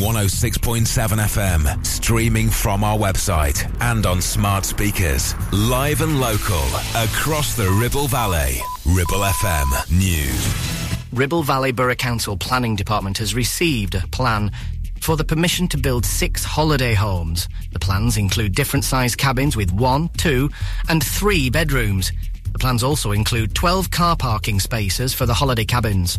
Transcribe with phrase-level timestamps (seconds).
[0.00, 5.34] 106.7 FM, streaming from our website and on smart speakers.
[5.52, 6.64] Live and local,
[6.96, 8.56] across the Ribble Valley.
[8.86, 11.04] Ribble FM News.
[11.12, 14.50] Ribble Valley Borough Council Planning Department has received a plan
[15.02, 17.46] for the permission to build six holiday homes.
[17.72, 20.48] The plans include different sized cabins with one, two,
[20.88, 22.10] and three bedrooms.
[22.52, 26.18] The plans also include 12 car parking spaces for the holiday cabins.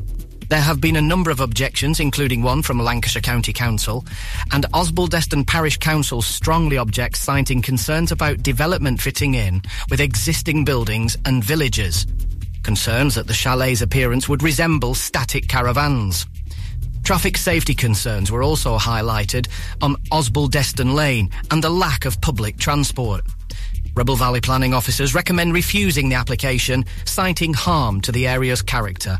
[0.52, 4.06] There have been a number of objections, including one from Lancashire County Council,
[4.52, 11.18] and Osbaldeston Parish Council strongly objects, citing concerns about development fitting in with existing buildings
[11.24, 12.06] and villages.
[12.64, 16.26] Concerns that the chalet's appearance would resemble static caravans.
[17.06, 19.48] Traffic safety concerns were also highlighted
[19.82, 23.22] on Osbaldeston Lane and the lack of public transport.
[23.96, 29.18] Ribble Valley planning officers recommend refusing the application, citing harm to the area's character.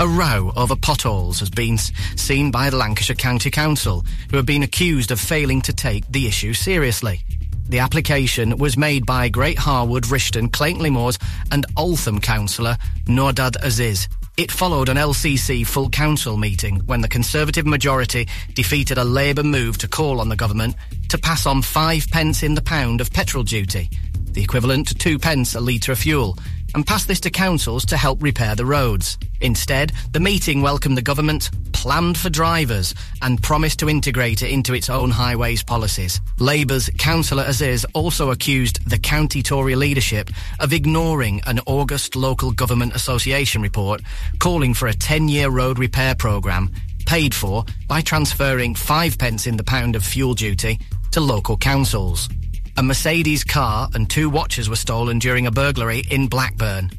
[0.00, 4.62] A row over potholes has been seen by the Lancashire County Council, who have been
[4.62, 7.20] accused of failing to take the issue seriously.
[7.68, 11.18] The application was made by Great Harwood, Rishton, Clayton Moors
[11.52, 14.08] and Altham councillor Noordad Aziz.
[14.38, 19.76] It followed an LCC full council meeting when the Conservative majority defeated a Labour move
[19.76, 20.76] to call on the government
[21.10, 23.90] to pass on five pence in the pound of petrol duty,
[24.30, 26.38] the equivalent to two pence a litre of fuel,
[26.74, 29.18] and pass this to councils to help repair the roads.
[29.40, 34.74] Instead, the meeting welcomed the government, planned for drivers, and promised to integrate it into
[34.74, 36.20] its own highways policies.
[36.38, 42.94] Labour's Councillor Aziz also accused the county Tory leadership of ignoring an August local government
[42.94, 44.02] association report
[44.38, 46.70] calling for a 10-year road repair programme
[47.06, 50.78] paid for by transferring five pence in the pound of fuel duty
[51.10, 52.28] to local councils.
[52.76, 56.90] A Mercedes car and two watches were stolen during a burglary in Blackburn.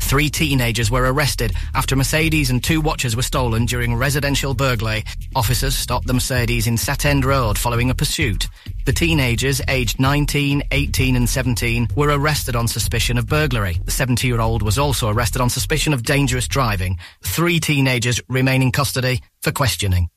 [0.00, 5.04] Three teenagers were arrested after Mercedes and two watches were stolen during residential burglary.
[5.34, 8.48] Officers stopped the Mercedes in End Road following a pursuit.
[8.84, 13.78] The teenagers, aged 19, 18 and 17, were arrested on suspicion of burglary.
[13.84, 16.98] The 70-year-old was also arrested on suspicion of dangerous driving.
[17.22, 20.10] Three teenagers remain in custody for questioning.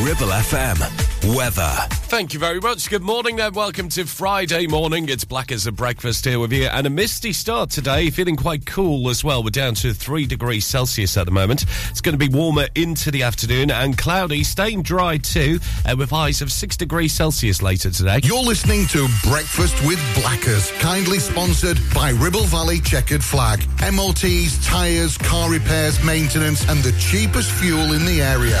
[0.00, 1.36] Ribble FM.
[1.36, 1.72] Weather.
[2.08, 2.90] Thank you very much.
[2.90, 5.08] Good morning and welcome to Friday morning.
[5.08, 8.10] It's black as a breakfast here with you and a misty start today.
[8.10, 9.44] Feeling quite cool as well.
[9.44, 11.64] We're down to three degrees Celsius at the moment.
[11.90, 16.10] It's going to be warmer into the afternoon and cloudy, staying dry too, uh, with
[16.10, 18.18] highs of six degrees Celsius later today.
[18.24, 23.64] You're listening to Breakfast with Blackers, kindly sponsored by Ribble Valley Checkered Flag.
[23.80, 28.60] MOTs, tyres, car repairs, maintenance, and the cheapest fuel in the area.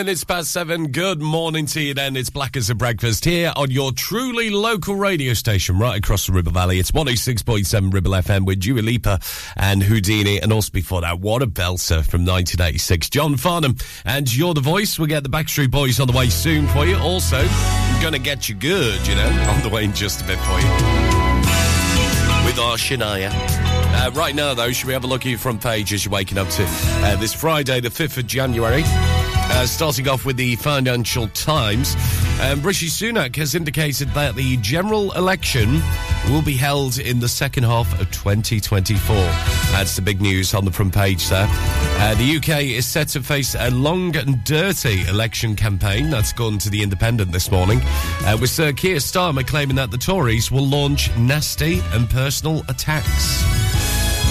[0.00, 0.92] Minutes past seven.
[0.92, 2.16] Good morning to you then.
[2.16, 6.32] It's Black as a Breakfast here on your truly local radio station right across the
[6.32, 6.78] Ribble Valley.
[6.78, 9.20] It's 106.7 Ribble FM with Dua Lipa
[9.56, 10.40] and Houdini.
[10.40, 13.10] And also before that, what a belter from 1986.
[13.10, 13.76] John Farnham
[14.06, 14.98] and You're the Voice.
[14.98, 16.96] We'll get the Backstreet Boys on the way soon for you.
[16.96, 20.24] Also, I'm going to get you good, you know, on the way in just a
[20.24, 20.68] bit for you.
[22.46, 23.30] With our Shania.
[23.34, 26.12] Uh, right now, though, should we have a look at your front page as you're
[26.12, 28.82] waking up to uh, this Friday, the 5th of January?
[29.52, 31.94] Uh, starting off with the Financial Times,
[32.40, 35.82] um, Rishi Sunak has indicated that the general election
[36.28, 39.14] will be held in the second half of 2024.
[39.72, 41.46] That's the big news on the front page there.
[41.50, 46.56] Uh, the UK is set to face a long and dirty election campaign that's gone
[46.58, 50.66] to the Independent this morning, uh, with Sir Keir Starmer claiming that the Tories will
[50.66, 53.69] launch nasty and personal attacks.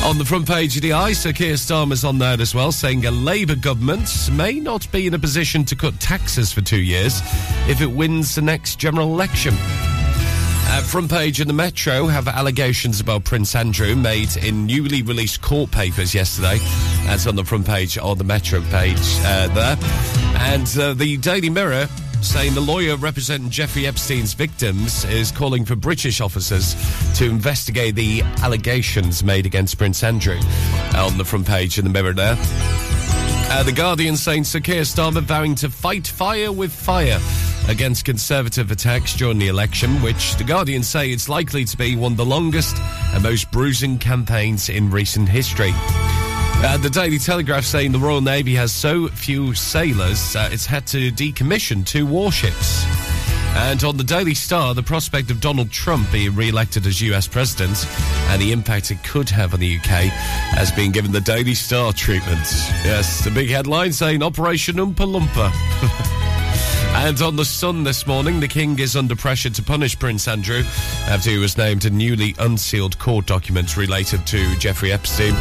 [0.05, 3.05] On the front page of the Eye, Sir Keir Starmer's on there as well, saying
[3.05, 7.21] a Labour government may not be in a position to cut taxes for two years
[7.67, 9.53] if it wins the next general election.
[10.71, 15.41] Uh, front page in the Metro have allegations about Prince Andrew made in newly released
[15.41, 16.57] court papers yesterday.
[17.05, 19.77] That's on the front page of the Metro page uh, there.
[20.41, 21.87] And uh, the Daily Mirror
[22.21, 26.75] saying the lawyer representing Jeffrey Epstein's victims is calling for British officers
[27.17, 30.39] to investigate the allegations made against Prince Andrew.
[30.95, 32.35] On the front page in the Mirror there.
[33.51, 37.19] Uh, the Guardian saying Sir Keir Starmer vowing to fight fire with fire
[37.67, 42.13] against Conservative attacks during the election, which the Guardian say it's likely to be one
[42.13, 42.77] of the longest
[43.13, 45.73] and most bruising campaigns in recent history.
[46.61, 50.85] Uh, the Daily Telegraph saying the Royal Navy has so few sailors, uh, it's had
[50.87, 52.83] to decommission two warships.
[53.55, 57.27] And on the Daily Star, the prospect of Donald Trump being re elected as US
[57.27, 57.85] president
[58.27, 60.11] and the impact it could have on the UK
[60.51, 62.45] has been given the Daily Star treatment.
[62.83, 66.15] Yes, the big headline saying Operation Oompa Loompa.
[66.91, 70.63] And on the Sun this morning, the King is under pressure to punish Prince Andrew
[71.07, 75.33] after he was named a newly unsealed court document related to Jeffrey Epstein.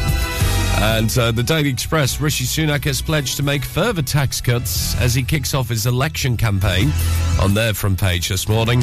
[0.81, 5.13] And uh, the Daily Express, Rishi Sunak has pledged to make further tax cuts as
[5.13, 6.93] he kicks off his election campaign
[7.41, 8.83] on their front page this morning.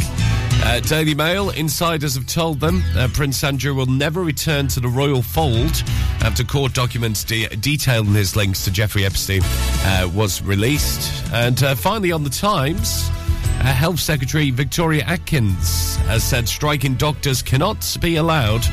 [0.64, 4.90] Uh, Daily Mail, insiders have told them uh, Prince Andrew will never return to the
[4.90, 5.84] royal fold
[6.20, 11.24] after court documents de- detailing his links to Jeffrey Epstein uh, was released.
[11.32, 17.42] And uh, finally, on the Times, uh, Health Secretary Victoria Atkins has said striking doctors
[17.42, 18.64] cannot be allowed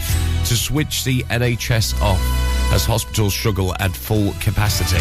[0.47, 2.42] to switch the NHS off
[2.73, 4.99] as hospitals struggle at full capacity.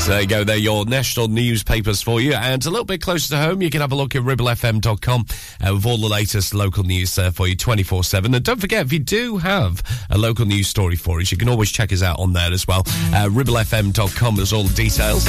[0.00, 2.34] So there you go, they're your national newspapers for you.
[2.34, 5.26] And a little bit closer to home, you can have a look at ribblefm.com
[5.60, 8.34] uh, with all the latest local news there for you 24 7.
[8.34, 11.48] And don't forget, if you do have a local news story for us, you can
[11.48, 12.80] always check us out on there as well.
[12.80, 15.26] Uh, ribblefm.com has all the details.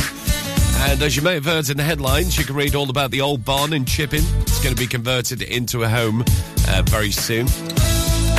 [0.78, 3.22] And as you may have heard in the headlines, you can read all about the
[3.22, 4.24] old barn in Chipping.
[4.42, 6.24] It's going to be converted into a home
[6.68, 7.48] uh, very soon.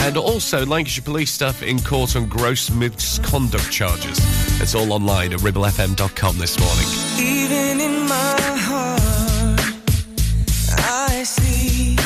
[0.06, 4.16] And also Lancashire police stuff in court on gross misconduct charges.
[4.60, 6.86] It's all online at ribblefm.com this morning.
[7.18, 9.60] Even in my heart,
[10.78, 11.96] I see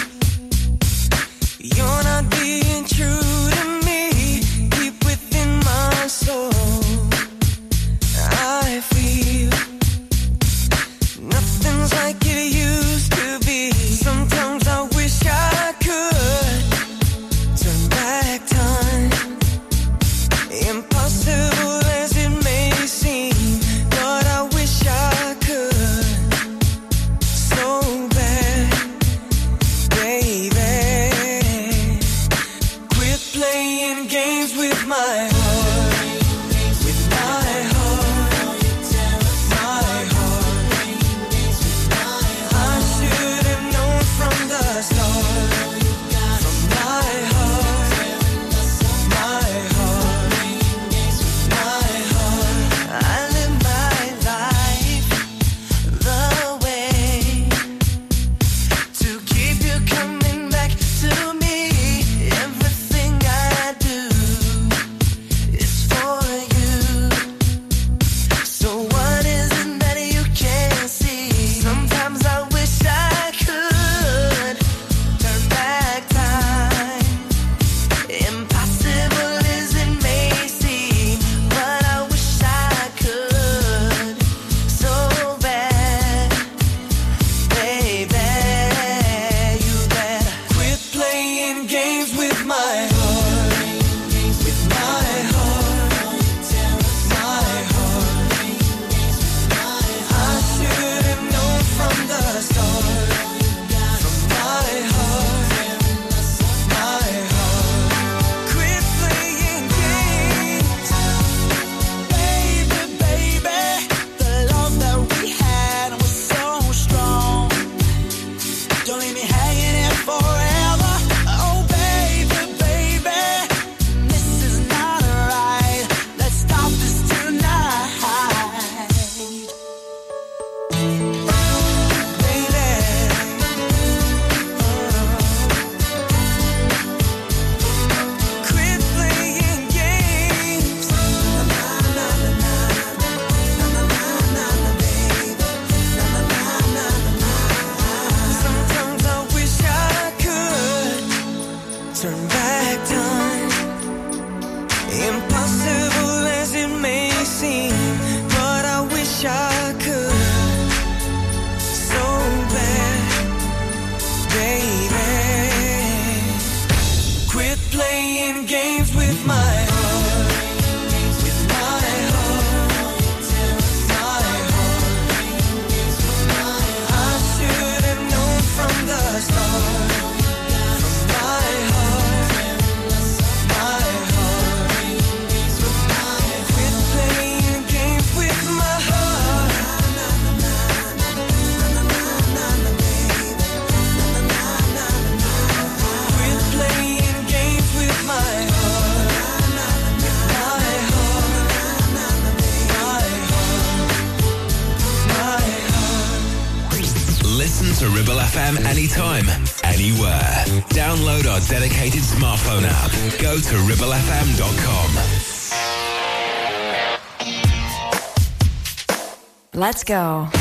[219.90, 220.39] go.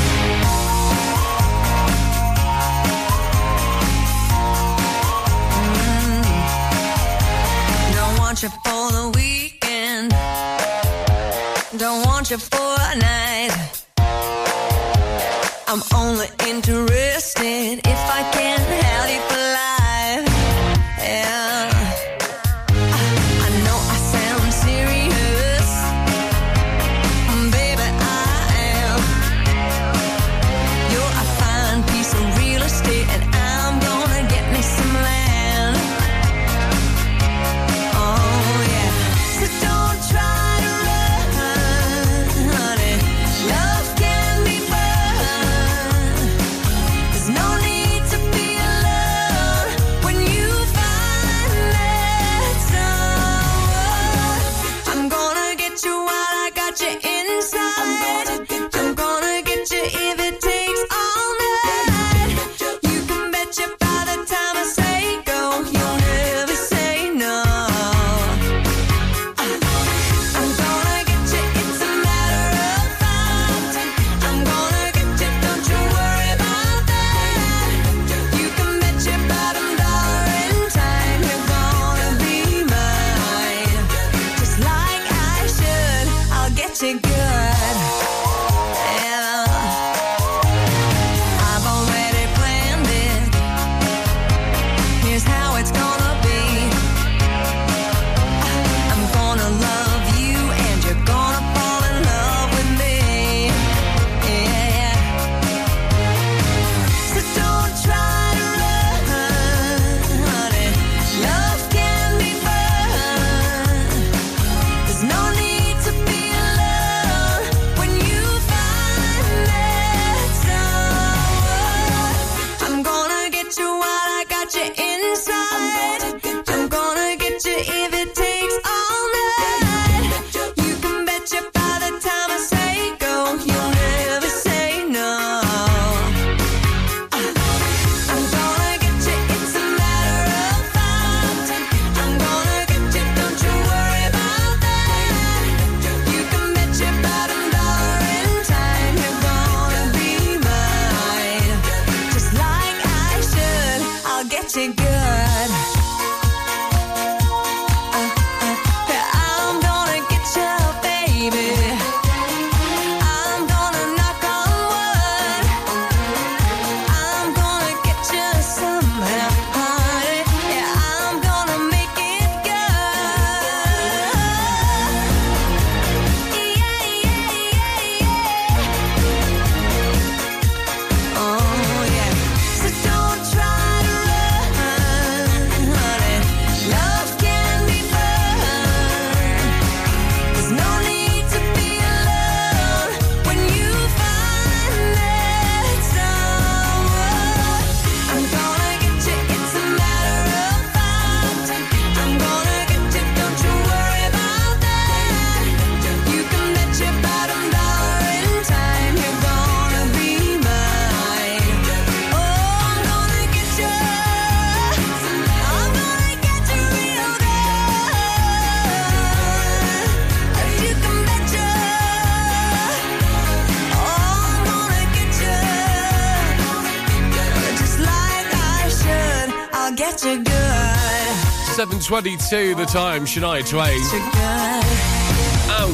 [231.90, 234.89] 22 the time, Shania Twain.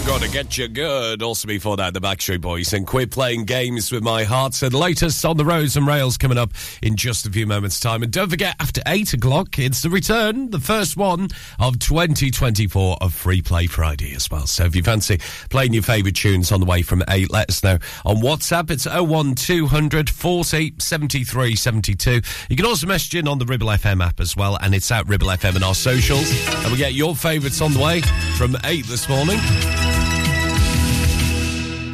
[0.06, 1.20] Gotta Get You Good.
[1.20, 4.54] Also, before that, the Backstreet Boys and Quit Playing Games with My Heart.
[4.54, 7.80] So, the latest on the roads and rails coming up in just a few moments'
[7.80, 8.04] time.
[8.04, 13.14] And don't forget, after 8 o'clock, it's the return, the first one of 2024 of
[13.14, 14.46] Free Play Friday as well.
[14.46, 15.18] So, if you fancy
[15.50, 17.78] playing your favourite tunes on the way from 8, let us know.
[18.04, 22.20] On WhatsApp, it's 01200 40 73 72.
[22.48, 25.08] You can also message in on the Ribble FM app as well, and it's at
[25.08, 26.30] Ribble FM and our socials.
[26.62, 28.02] And we get your favourites on the way
[28.36, 29.38] from 8 this morning.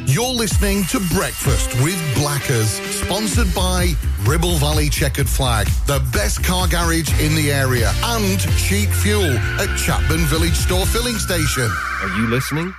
[0.05, 6.67] You're listening to Breakfast with Blackers, sponsored by Ribble Valley Checkered Flag, the best car
[6.67, 11.71] garage in the area, and cheap fuel at Chatburn Village Store Filling Station.
[12.01, 12.75] Are you listening?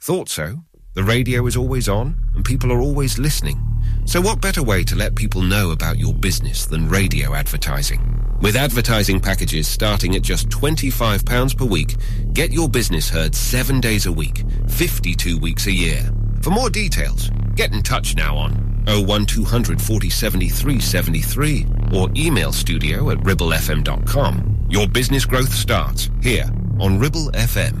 [0.00, 0.60] Thought so.
[0.94, 3.71] The radio is always on, and people are always listening.
[4.12, 8.36] So what better way to let people know about your business than radio advertising?
[8.42, 11.96] With advertising packages starting at just £25 per week,
[12.34, 16.10] get your business heard seven days a week, 52 weeks a year.
[16.42, 23.08] For more details, get in touch now on 01200 40 73 73 or email studio
[23.12, 24.66] at ribblefm.com.
[24.68, 27.80] Your business growth starts here on Ribble FM.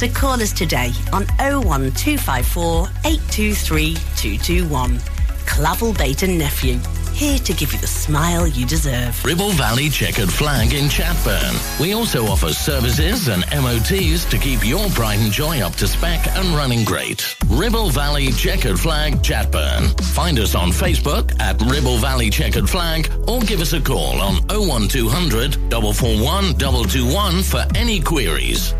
[0.00, 4.98] So call us today on 01254 823 221.
[5.44, 6.78] Clavel Bait and Nephew,
[7.12, 9.22] here to give you the smile you deserve.
[9.22, 11.52] Ribble Valley Checkered Flag in Chatburn.
[11.78, 16.26] We also offer services and MOTs to keep your pride and joy up to spec
[16.28, 17.36] and running great.
[17.50, 20.02] Ribble Valley Checkered Flag Chatburn.
[20.14, 24.36] Find us on Facebook at Ribble Valley Checkered Flag or give us a call on
[24.48, 28.72] 01200 441 221 for any queries.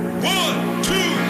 [0.00, 1.29] One, two.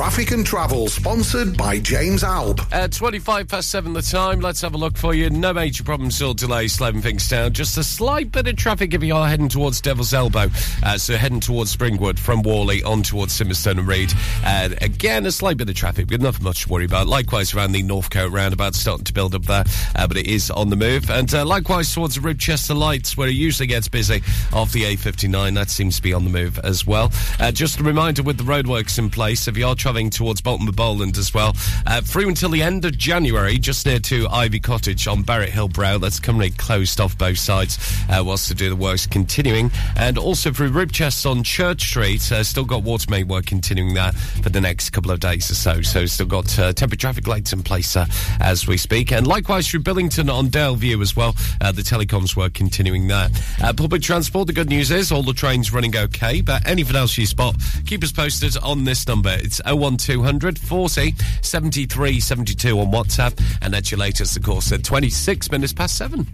[0.00, 2.62] Traffic and Travel, sponsored by James Alb.
[2.72, 5.28] At 25 past 7 the time, let's have a look for you.
[5.28, 7.52] No major problems or delays slowing things down.
[7.52, 10.48] Just a slight bit of traffic if you are heading towards Devil's Elbow.
[10.82, 14.10] Uh, so heading towards Springwood from Whalley on towards Simonstone and Read.
[14.42, 17.06] Uh, again, a slight bit of traffic, but nothing much to worry about.
[17.06, 19.64] Likewise around the Northcote roundabout, starting to build up there,
[19.96, 21.10] uh, but it is on the move.
[21.10, 24.22] And uh, likewise towards the Ribchester Lights, where it usually gets busy
[24.54, 25.54] off the A59.
[25.54, 27.12] That seems to be on the move as well.
[27.38, 30.70] Uh, just a reminder with the roadworks in place, if you are travelling towards Bolton
[30.70, 31.52] Bowland as well,
[31.84, 35.66] uh, through until the end of January, just near to Ivy Cottage on Barrett Hill
[35.66, 35.98] Brow.
[35.98, 37.76] That's currently closed off both sides
[38.08, 39.72] uh, whilst to do the works continuing.
[39.96, 44.12] And also through Ribchester on Church Street, uh, still got water main work continuing there
[44.12, 45.82] for the next couple of days or so.
[45.82, 48.06] So still got uh, temporary traffic lights in place uh,
[48.38, 49.10] as we speak.
[49.10, 53.28] And likewise through Billington on Daleview as well, uh, the telecoms work continuing there.
[53.60, 57.18] Uh, public transport, the good news is all the trains running okay, but anything else
[57.18, 59.36] you spot, keep us posted on this number.
[59.40, 63.40] It's 01200 40 73 72 on WhatsApp.
[63.62, 66.26] And that's your latest, of course, at 26 minutes past 7.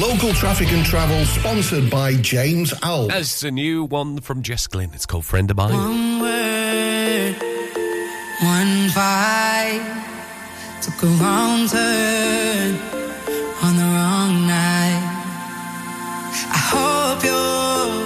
[0.00, 3.08] Local Traffic and Travel, sponsored by James Alb.
[3.10, 4.90] That's a new one from Jess Glynne.
[4.94, 5.72] It's called Friend of Mine.
[5.72, 7.34] One word,
[8.42, 10.02] one vibe,
[10.82, 12.74] took a wrong turn
[13.62, 15.12] on the wrong night.
[16.48, 18.05] I hope you're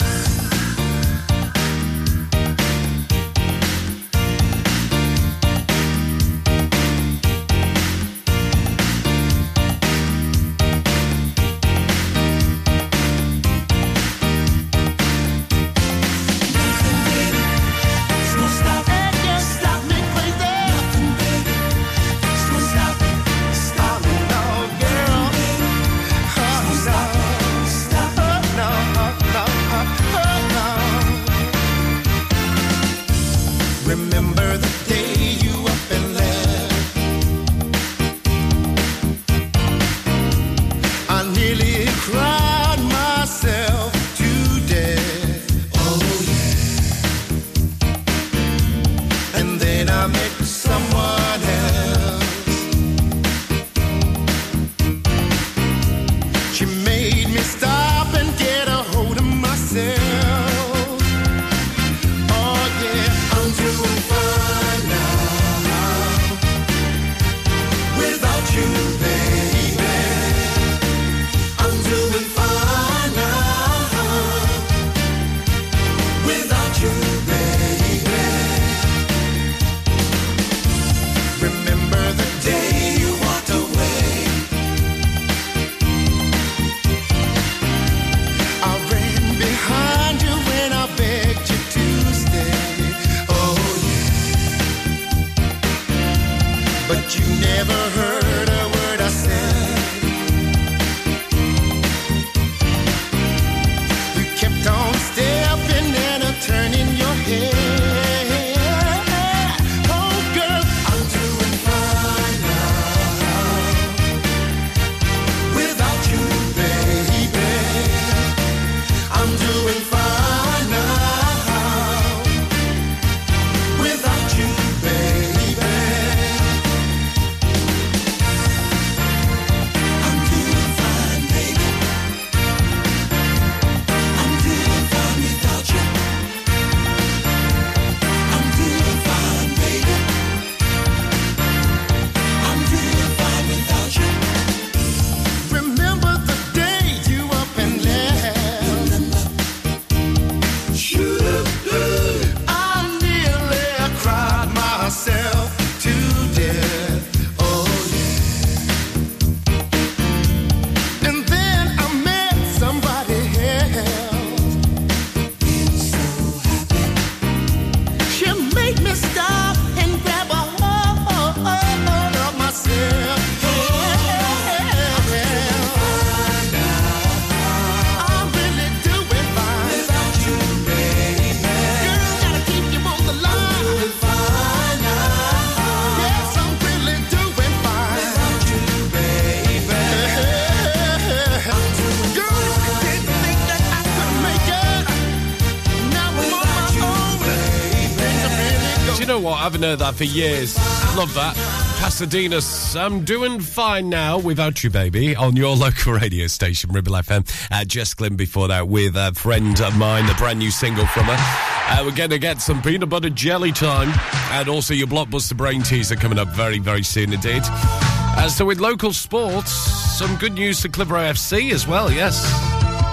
[199.51, 200.55] Haven't heard that for years.
[200.95, 201.35] Love that.
[201.81, 207.29] Pasadena's I'm doing fine now without you, baby, on your local radio station, Ribble FM.
[207.51, 211.03] Uh, Jess Glynne before that with a friend of mine, a brand new single from
[211.03, 211.17] her.
[211.17, 213.91] Uh, we're going to get some peanut butter jelly time
[214.31, 217.41] and also your blockbuster brain teaser coming up very, very soon indeed.
[217.43, 222.23] Uh, so with local sports, some good news for Clitheroe FC as well, yes.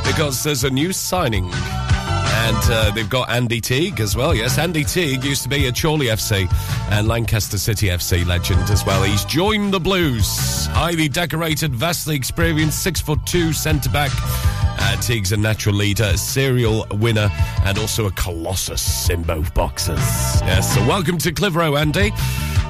[0.04, 1.48] Because there's a new signing.
[2.48, 4.34] And uh, they've got Andy Teague as well.
[4.34, 6.50] Yes, Andy Teague used to be a Chorley FC
[6.90, 9.02] and Lancaster City FC legend as well.
[9.02, 10.64] He's joined the Blues.
[10.68, 14.12] Highly decorated, vastly experienced, six foot two centre back.
[14.80, 17.30] Uh, Teague's a natural leader, a serial winner,
[17.64, 19.98] and also a colossus in both boxes.
[20.40, 22.12] Yes, so welcome to Clitheroe, Andy.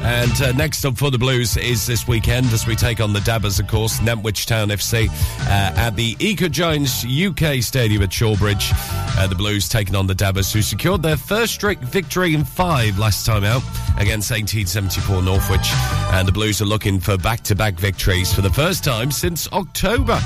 [0.00, 3.20] And uh, next up for the Blues is this weekend as we take on the
[3.20, 8.72] Dabbers, of course, Nantwich Town FC uh, at the Eco Giants UK Stadium at Shawbridge.
[9.18, 12.98] Uh, the Blues taking on the Dabbers, who secured their first straight victory in five
[12.98, 13.62] last time out
[13.98, 15.68] against 1874 Northwich.
[16.12, 19.50] And the Blues are looking for back to back victories for the first time since
[19.52, 20.20] October.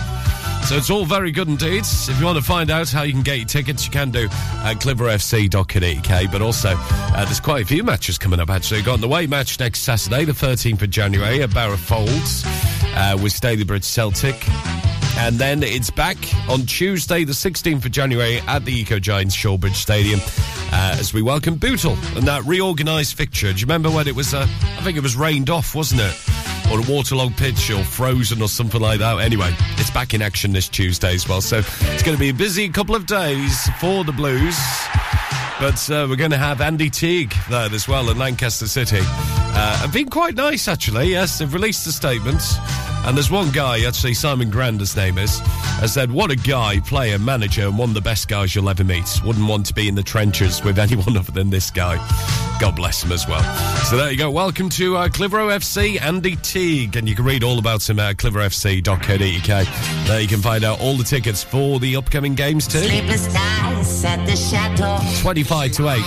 [0.65, 1.85] So it's all very good indeed.
[1.85, 4.25] If you want to find out how you can get your tickets, you can do
[4.31, 6.33] at clitheroefc.co.uk.
[6.33, 8.79] But also, uh, there's quite a few matches coming up, actually.
[8.79, 12.45] We've got the away match next Saturday, the 13th of January at Barrow Folds
[12.95, 14.37] uh, with Stalybridge Celtic.
[15.19, 16.17] And then it's back
[16.49, 20.21] on Tuesday, the 16th of January at the Eco Giants Shawbridge Stadium
[20.73, 23.53] uh, as we welcome Bootle and that reorganised fixture.
[23.53, 26.42] Do you remember when it was, uh, I think it was rained off, wasn't it?
[26.71, 29.19] Or a waterlogged pitch or frozen or something like that.
[29.19, 31.41] Anyway, it's back in action this Tuesday as well.
[31.41, 34.59] So it's going to be a busy couple of days for the Blues.
[35.61, 39.01] But uh, we're going to have Andy Teague there as well in Lancaster City.
[39.01, 41.11] Uh, have been quite nice, actually.
[41.11, 42.41] Yes, they've released a statement.
[43.05, 45.41] And there's one guy, actually, Simon Grand, his name is,
[45.81, 48.85] has said, What a guy, player, manager, and one of the best guys you'll ever
[48.85, 49.21] meet.
[49.25, 51.97] Wouldn't want to be in the trenches with anyone other than this guy.
[52.61, 53.43] God bless him as well.
[53.87, 54.31] So there you go.
[54.31, 56.95] Welcome to uh, Clitheroe FC, Andy Teague.
[56.95, 60.07] And you can read all about him at clitheroefc.co.uk.
[60.07, 62.79] There you can find out all the tickets for the upcoming games too.
[62.79, 65.01] Sleepless nights at the chateau.
[65.23, 65.99] 25 to 8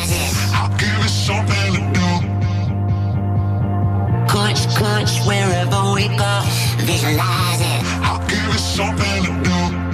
[4.96, 6.42] touch wherever we go.
[6.78, 7.82] Visualize it.
[8.06, 9.85] I'll give you something to do.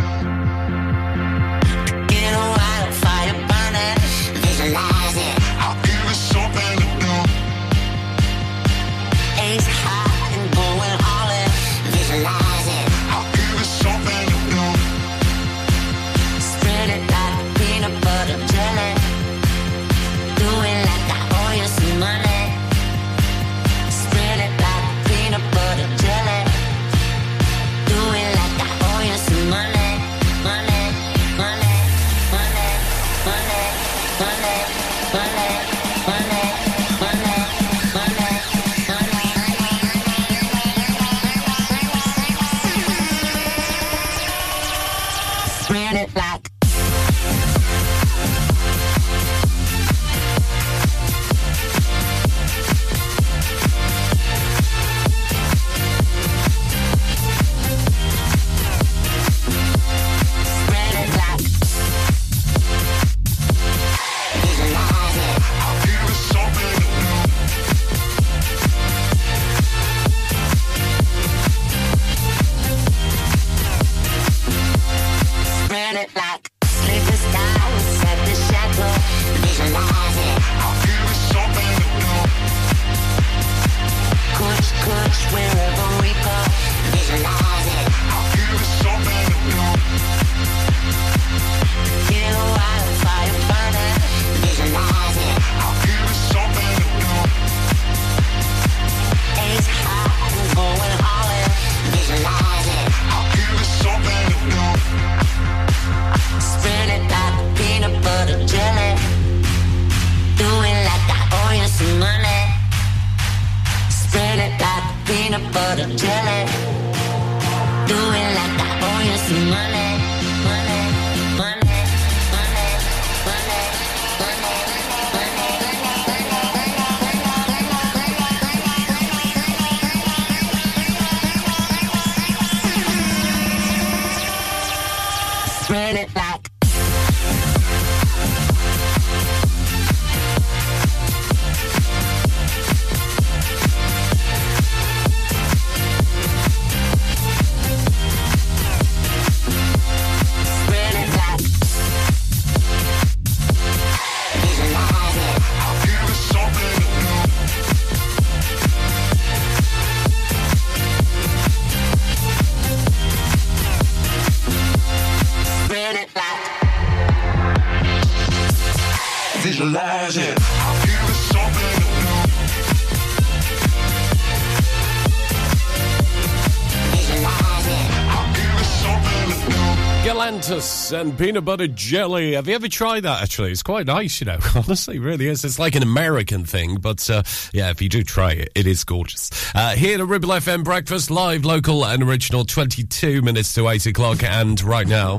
[180.93, 182.33] And peanut butter jelly.
[182.33, 183.23] Have you ever tried that?
[183.23, 184.19] Actually, it's quite nice.
[184.19, 185.45] You know, honestly, really is.
[185.45, 187.23] It's like an American thing, but uh,
[187.53, 189.29] yeah, if you do try it, it is gorgeous.
[189.55, 192.43] Uh, here to Ribble FM breakfast, live, local, and original.
[192.43, 195.17] Twenty-two minutes to eight o'clock, and right now,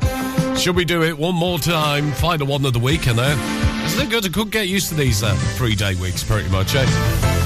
[0.57, 2.13] should we do it one more time?
[2.13, 4.27] Final one of the week, and uh, isn't it good?
[4.27, 6.75] I could get used to these uh, three-day weeks, pretty much.
[6.75, 7.42] Eh?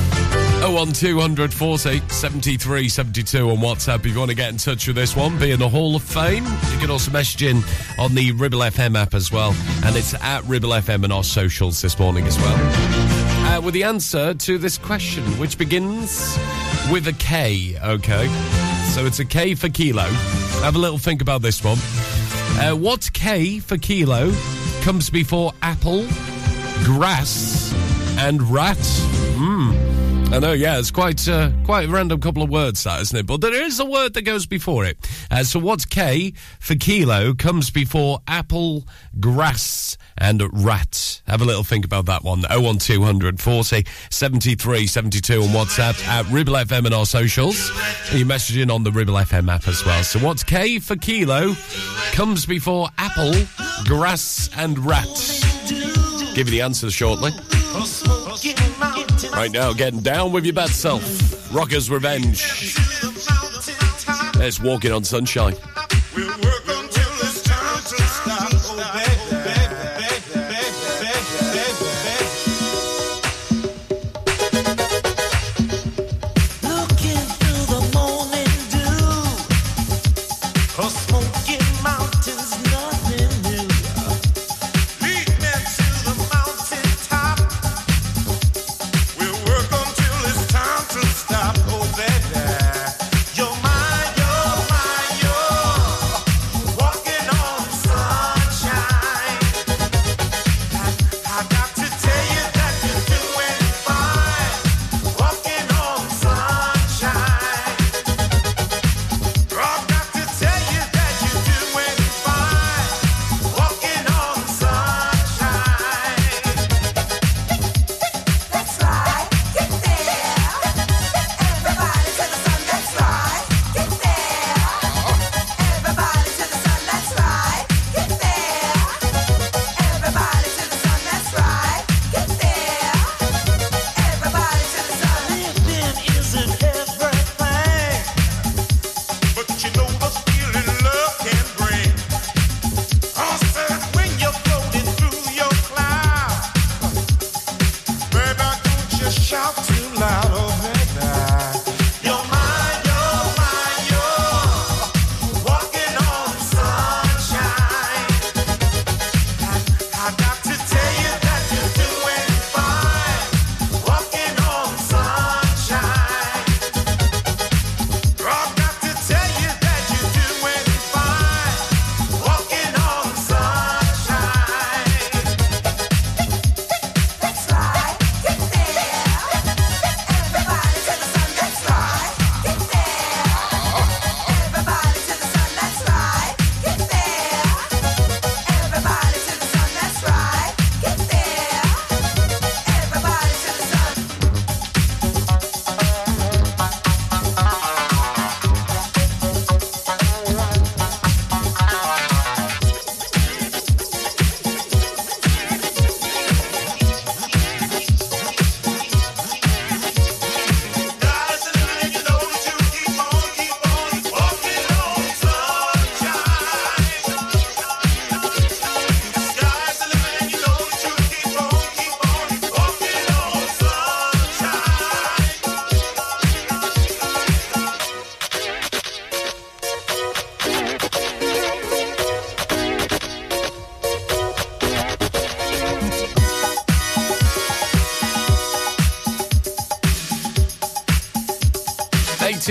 [0.72, 5.14] 01200 40 73 72 on WhatsApp if you want to get in touch with this
[5.14, 5.38] one.
[5.38, 6.44] Be in the Hall of Fame.
[6.44, 7.62] You can also message in
[7.98, 9.54] on the Ribble FM app as well.
[9.84, 12.56] And it's at Ribble FM and our socials this morning as well.
[13.46, 16.36] Uh, with the answer to this question, which begins
[16.90, 18.26] with a K, okay?
[18.92, 20.02] So it's a K for kilo.
[20.62, 21.78] Have a little think about this one.
[22.58, 24.32] Uh, what K for kilo
[24.80, 26.04] comes before apple,
[26.82, 27.72] grass,
[28.18, 28.76] and rat?
[29.38, 29.75] Hmm.
[30.32, 33.26] I know, yeah, it's quite uh, quite a random couple of words, that isn't it?
[33.26, 34.98] But there is a word that goes before it.
[35.30, 38.86] Uh, so what's K for kilo comes before apple,
[39.20, 41.22] grass, and rat.
[41.26, 42.42] Have a little think about that one.
[42.50, 47.70] 01200 40 73 72 on WhatsApp at Ribble FM and our socials.
[48.12, 50.02] You message in on the Ribble FM app as well.
[50.02, 51.54] So what's K for kilo
[52.12, 53.32] comes before apple,
[53.84, 55.06] grass, and rat.
[56.34, 57.30] Give you the answer shortly.
[59.32, 61.02] Right now, getting down with your bad self.
[61.54, 62.42] Rocker's Revenge.
[64.38, 65.54] It's Walking on Sunshine.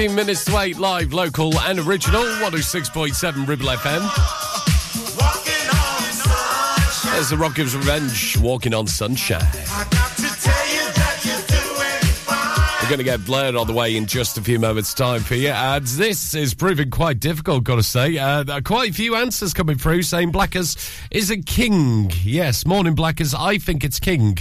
[0.06, 4.02] 15 minutes to 8 live, local and original, 106.7 Ribble FM.
[7.12, 9.42] There's the Rock Gives Revenge, Walking on Sunshine.
[12.86, 15.34] We're going to get Blur on the way in just a few moments' time for
[15.34, 15.50] you.
[15.50, 18.20] And this is proving quite difficult, got to say.
[18.20, 20.78] Uh, uh, quite a few answers coming through saying Blackers
[21.10, 22.12] is a king.
[22.22, 24.38] Yes, morning Blackers, I think it's king.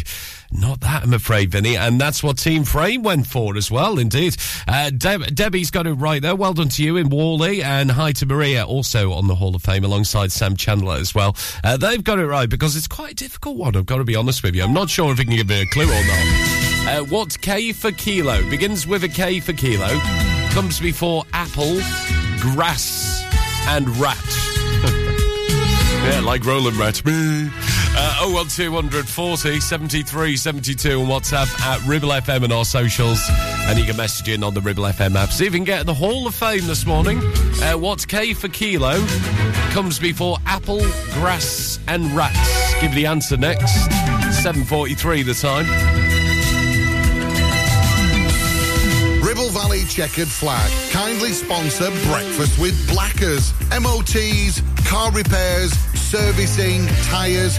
[1.05, 1.77] I'm afraid, Vinny.
[1.77, 4.39] And that's what Team Frame went for as well, indeed.
[4.67, 6.35] Uh, Deb- Debbie's got it right there.
[6.35, 7.63] Well done to you in Whalley.
[7.63, 11.37] And hi to Maria, also on the Hall of Fame, alongside Sam Chandler as well.
[11.63, 14.17] Uh, they've got it right because it's quite a difficult one, I've got to be
[14.17, 14.63] honest with you.
[14.63, 16.89] I'm not sure if we can give it a clue or not.
[16.89, 18.43] Uh, what's K for kilo?
[18.49, 19.89] Begins with a K for kilo.
[20.53, 21.81] Comes before apple,
[22.41, 23.23] grass,
[23.69, 24.17] and rat.
[26.07, 27.03] yeah, like Roland Rat.
[28.25, 33.21] Uh, 01200 40 73 72 on WhatsApp at Ribble FM and our socials.
[33.67, 35.31] And you can message in on the Ribble FM app.
[35.31, 37.19] See if you can get the Hall of Fame this morning.
[37.19, 39.05] Uh, what's K for kilo?
[39.73, 40.81] Comes before apple,
[41.13, 42.81] grass, and rats.
[42.81, 43.75] Give the answer next.
[44.43, 45.67] 7.43 the time.
[49.23, 53.53] Ribble Valley Checkered Flag kindly sponsor Breakfast with Blackers.
[53.71, 55.73] MOTs, car repairs,
[56.15, 57.59] servicing, tyres,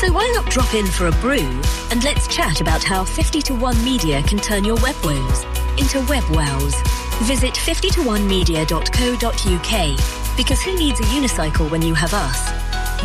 [0.00, 3.54] So why not drop in for a brew and let's chat about how 50 to
[3.54, 5.44] 1 Media can turn your web woes
[5.78, 6.74] into web wows.
[7.22, 12.50] Visit 50to1media.co.uk because who needs a unicycle when you have us?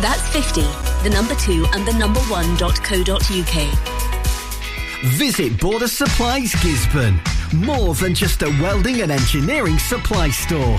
[0.02, 0.60] That's 50,
[1.02, 3.78] the number 2 and the number 1.co.uk.
[5.14, 7.18] Visit Border Supplies Gisburn.
[7.54, 10.78] More than just a welding and engineering supply store.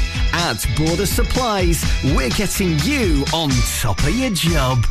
[0.33, 1.83] At Border Supplies,
[2.15, 4.85] we're getting you on top of your job.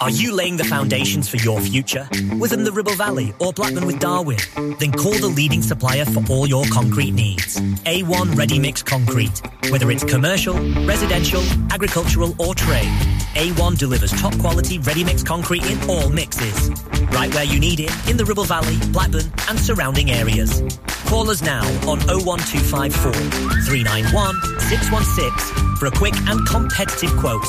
[0.00, 2.08] Are you laying the foundations for your future?
[2.38, 4.38] Within the Ribble Valley or Blackburn with Darwen?
[4.78, 7.56] Then call the leading supplier for all your concrete needs.
[7.86, 9.40] A1 Ready Mix Concrete.
[9.70, 12.88] Whether it's commercial, residential, agricultural or trade,
[13.34, 16.70] A1 delivers top quality ready mix concrete in all mixes.
[17.12, 20.62] Right where you need it in the Ribble Valley, Blackburn and surrounding areas.
[21.06, 27.44] Call us now on 01254 391 616 for a quick and competitive quote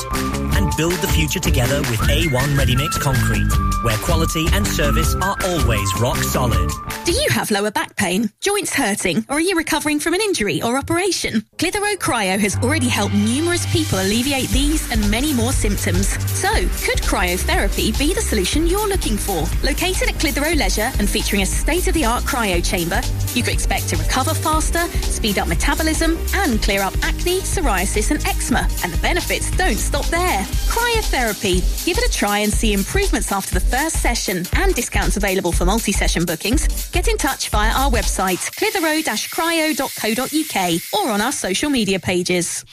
[0.56, 3.48] and build the future together with A1 Ready Mix Concrete,
[3.82, 6.70] where quality and service are always rock solid.
[7.04, 10.60] Do you have lower back pain, joints hurting, or are you recovering from an injury
[10.60, 11.44] or operation?
[11.56, 16.08] Clitheroe Cryo has already helped numerous people alleviate these and many more symptoms.
[16.30, 16.50] So,
[16.84, 19.44] could cryotherapy be the solution you're looking for?
[19.62, 23.00] Located at Clitheroe Leisure and featuring a state-of-the-art cryo chamber,
[23.34, 28.26] you could expect to recover faster, speed up metabolism, and clear up acne, psoriasis, and
[28.26, 28.68] eczema.
[28.82, 30.42] And the benefits don't stop there.
[30.66, 31.62] Cryotherapy.
[31.86, 35.64] Give it a try and see improvements after the first session and discounts available for
[35.64, 36.90] multi-session bookings.
[36.90, 42.64] Get in touch via our website, clitheroe-cryo.co.uk or on our social media pages.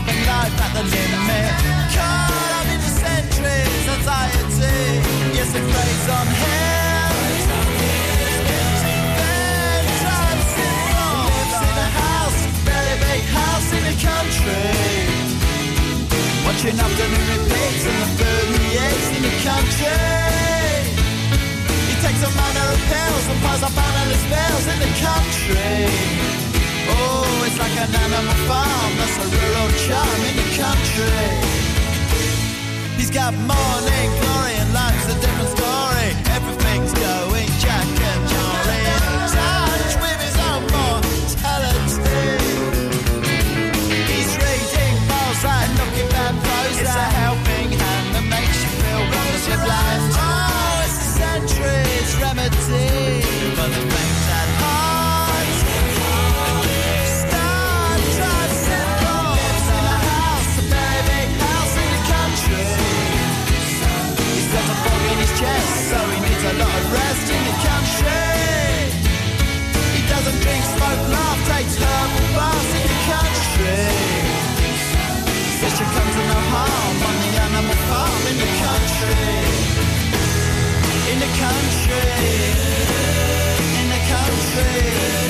[0.00, 1.52] Living life at the limit.
[1.92, 4.80] Caught up in the centuries, anxiety.
[5.36, 7.12] Yes, it plays on him.
[10.00, 11.24] Drives it on.
[11.28, 14.72] Lives in a house, very big house in the country.
[16.46, 20.00] Watching afternoon repeats and the food he eats in the country.
[21.88, 26.29] He takes a manner of pills and piles up analyst bills in the country.
[27.00, 31.60] Oh, it's like an animal farm, that's a rural charm in the country.
[32.98, 36.08] He's got morning glory and life's a different story.
[36.36, 38.39] Everything's going Jackanory.
[81.40, 81.94] country,
[83.78, 85.29] in the country.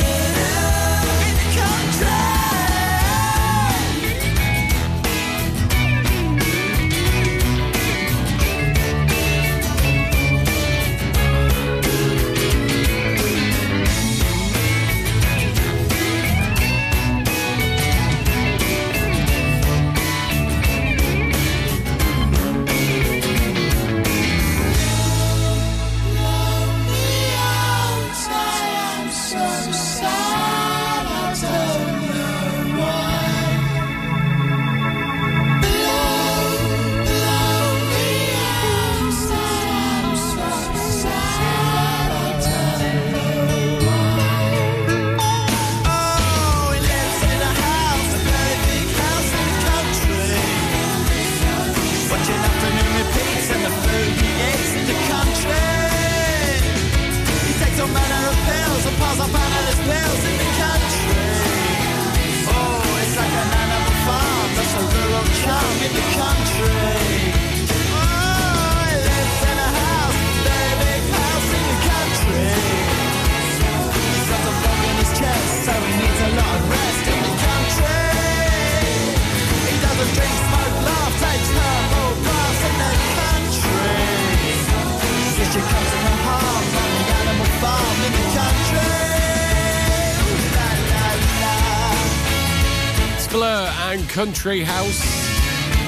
[93.30, 95.29] Blur and Country House.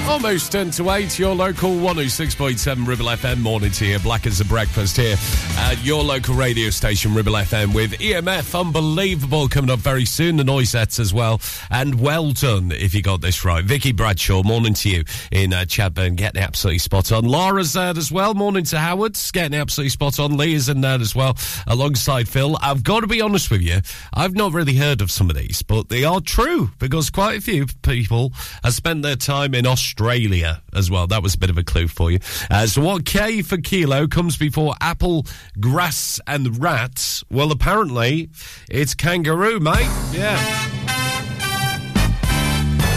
[0.05, 3.99] Almost 10 to 8, your local 106.7 Ribble FM morning to you.
[3.99, 5.15] Black as a breakfast here
[5.57, 8.59] at your local radio station, Ribble FM, with EMF.
[8.59, 10.35] Unbelievable coming up very soon.
[10.35, 11.39] The noise sets as well.
[11.71, 13.63] And well done if you got this right.
[13.63, 17.23] Vicky Bradshaw, morning to you in uh, Chatburn, getting absolutely spot on.
[17.23, 18.33] Laura's there as well.
[18.33, 20.35] Morning to Howard, getting absolutely spot on.
[20.35, 22.57] Lee is in there as well, alongside Phil.
[22.61, 23.79] I've got to be honest with you,
[24.13, 27.41] I've not really heard of some of these, but they are true because quite a
[27.41, 28.33] few people
[28.63, 31.05] have spent their time in Australia as well.
[31.05, 32.19] That was a bit of a clue for you.
[32.49, 35.27] Uh, so, what K for kilo comes before apple,
[35.59, 37.23] grass, and rats?
[37.29, 38.29] Well, apparently
[38.69, 39.87] it's kangaroo, mate.
[40.11, 40.37] Yeah.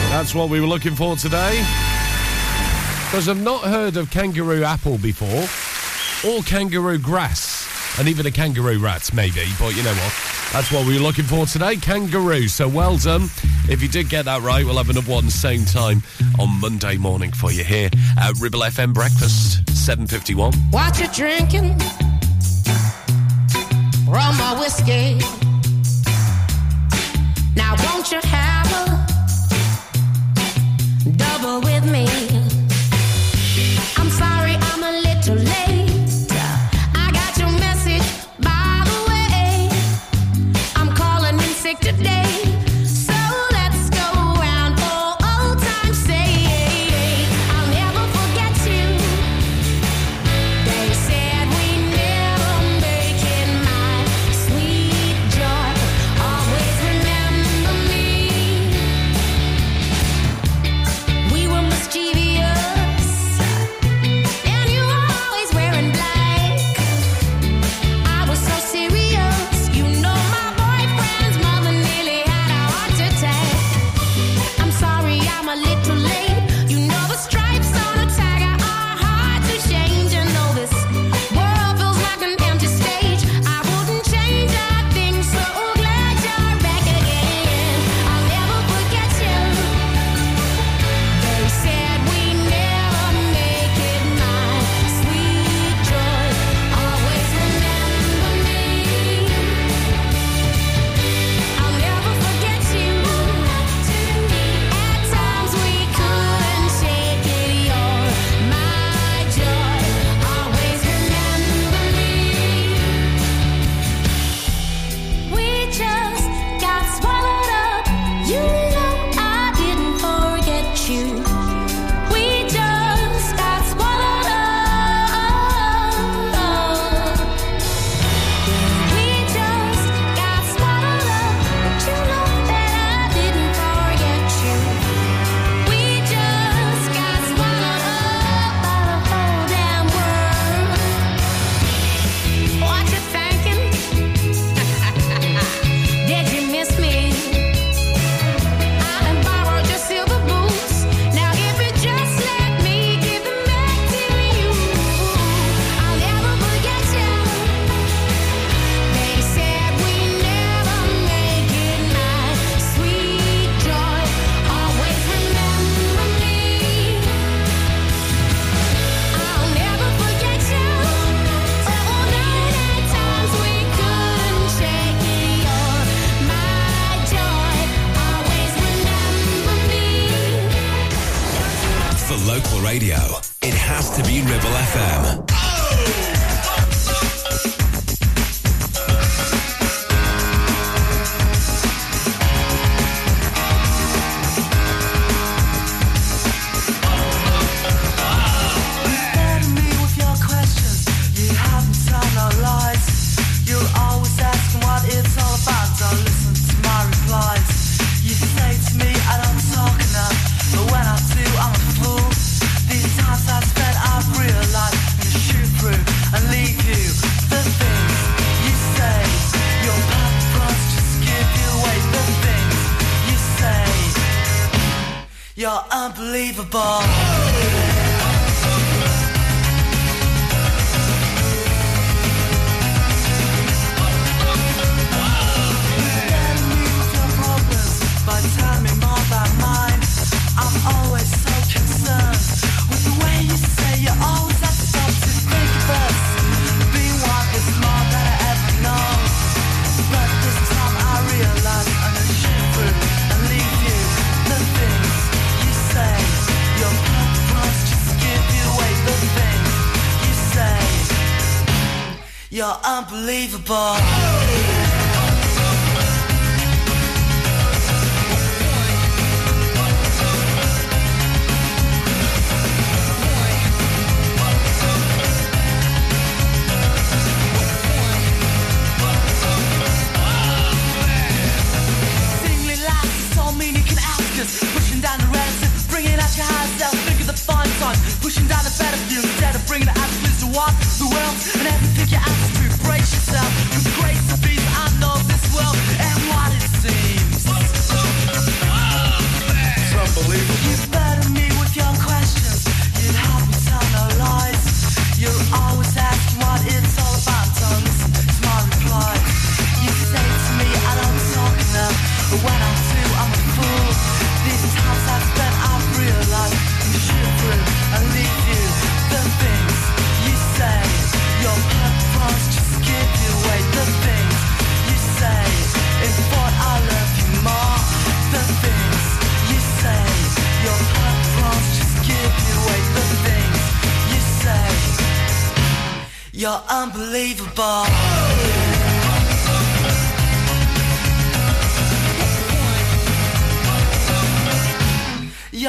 [0.08, 1.58] That's what we were looking for today.
[3.04, 5.44] Because I've not heard of kangaroo apple before,
[6.28, 7.68] or kangaroo grass,
[7.98, 9.44] and even a kangaroo rat, maybe.
[9.58, 10.35] But you know what?
[10.56, 12.48] That's what we were looking for today kangaroo.
[12.48, 13.24] So well done.
[13.68, 16.02] If you did get that right, we'll have another one same time
[16.38, 20.72] on Monday morning for you here at Ribble FM Breakfast, 7.51.
[20.72, 21.76] What you drinking?
[24.08, 25.18] Rum or whiskey?
[27.54, 28.72] Now won't you have
[31.04, 32.06] a double with me?
[33.98, 35.65] I'm sorry I'm a little late.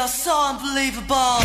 [0.08, 1.42] are so unbelievable.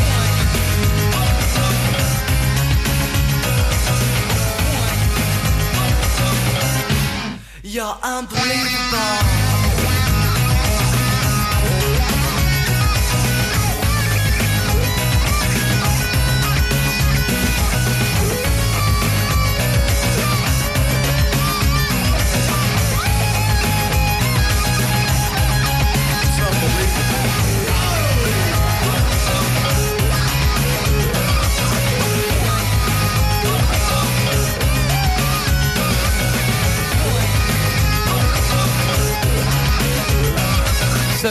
[7.65, 9.42] You're unbelievable.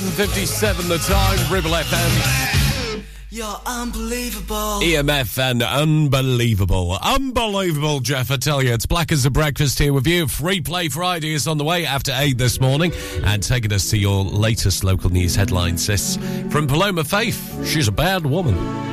[0.01, 3.03] 7.57 the time, Ribble FM.
[3.29, 4.81] You're unbelievable.
[4.81, 6.97] EMF and unbelievable.
[7.03, 8.73] Unbelievable, Jeff, I tell you.
[8.73, 10.27] It's Black as a Breakfast here with you.
[10.27, 12.91] Free Play Friday is on the way after 8 this morning.
[13.23, 16.17] And taking us to your latest local news headlines, this
[16.49, 17.67] from Paloma Faith.
[17.67, 18.90] She's a bad woman.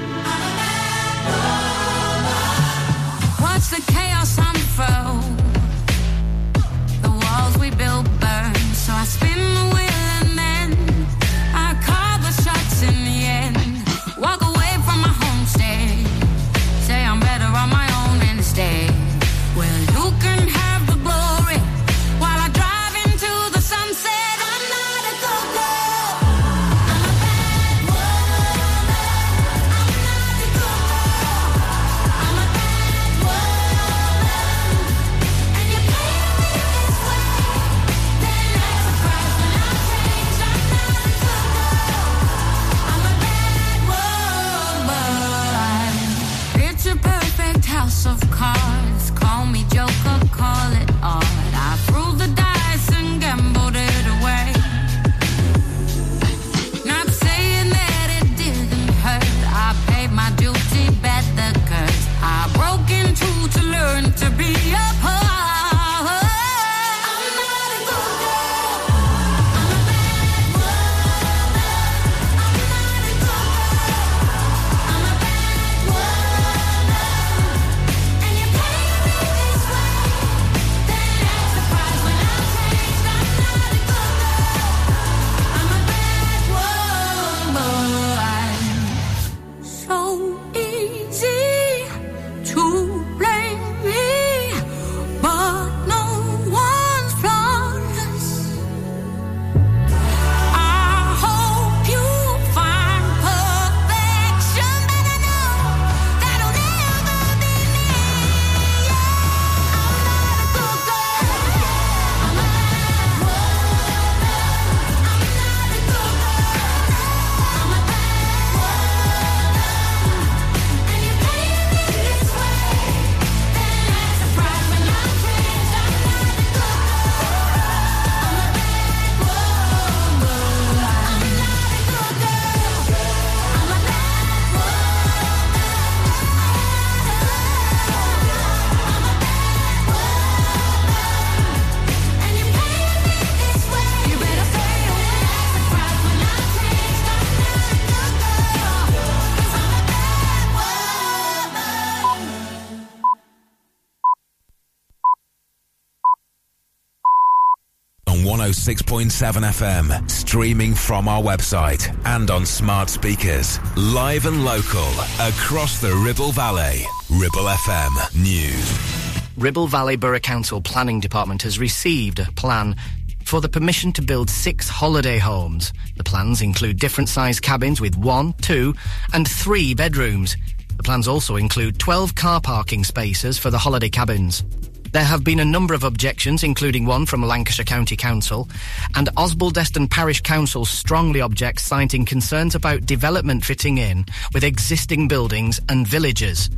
[158.68, 159.08] 106.7
[159.48, 163.58] FM, streaming from our website and on smart speakers.
[163.78, 164.86] Live and local
[165.20, 166.84] across the Ribble Valley.
[167.08, 169.22] Ribble FM News.
[169.38, 172.76] Ribble Valley Borough Council Planning Department has received a plan
[173.24, 175.72] for the permission to build six holiday homes.
[175.96, 178.74] The plans include different sized cabins with one, two,
[179.14, 180.36] and three bedrooms.
[180.76, 184.44] The plans also include 12 car parking spaces for the holiday cabins.
[184.92, 188.48] There have been a number of objections, including one from Lancashire County Council,
[188.94, 195.60] and Osbaldeston Parish Council strongly objects, citing concerns about development fitting in with existing buildings
[195.68, 196.48] and villages.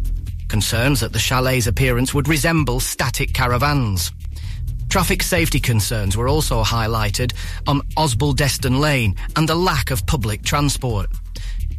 [0.46, 4.12] Concerns that the chalet's appearance would resemble static caravans.
[4.88, 7.32] Traffic safety concerns were also highlighted
[7.66, 11.08] on Osbaldeston Lane and the lack of public transport.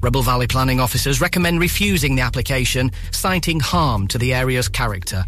[0.01, 5.25] Ribble Valley planning officers recommend refusing the application, citing harm to the area's character.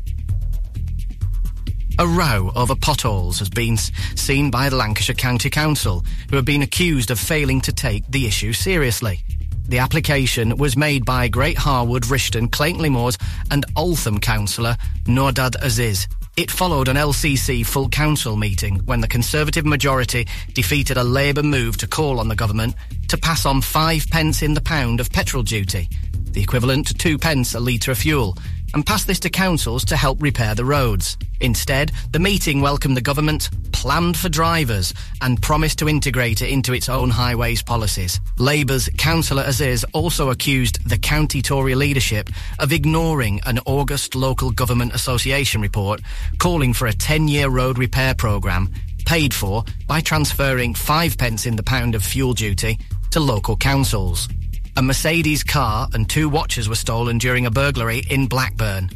[2.00, 6.64] A row over potholes has been seen by the Lancashire County Council, who have been
[6.64, 9.24] accused of failing to take the issue seriously.
[9.68, 13.18] The application was made by Great Harwood, Rishton, Clayton Moors
[13.52, 14.76] and Altham councillor
[15.06, 16.08] Noordad Aziz.
[16.36, 21.78] It followed an LCC full council meeting when the Conservative majority defeated a Labour move
[21.78, 22.74] to call on the government
[23.10, 25.88] to pass on five pence in the pound of petrol duty,
[26.32, 28.36] the equivalent to two pence a litre of fuel,
[28.74, 31.18] and passed this to councils to help repair the roads.
[31.42, 36.74] Instead, the meeting welcomed the government, planned for drivers, and promised to integrate it into
[36.74, 38.20] its own highways policies.
[38.38, 44.94] Labour's Councillor Aziz also accused the county Tory leadership of ignoring an August Local Government
[44.94, 46.02] Association report
[46.40, 48.72] calling for a 10-year road repair programme
[49.06, 52.80] paid for by transferring five pence in the pound of fuel duty
[53.12, 54.28] to local councils.
[54.76, 58.90] A Mercedes car and two watches were stolen during a burglary in Blackburn.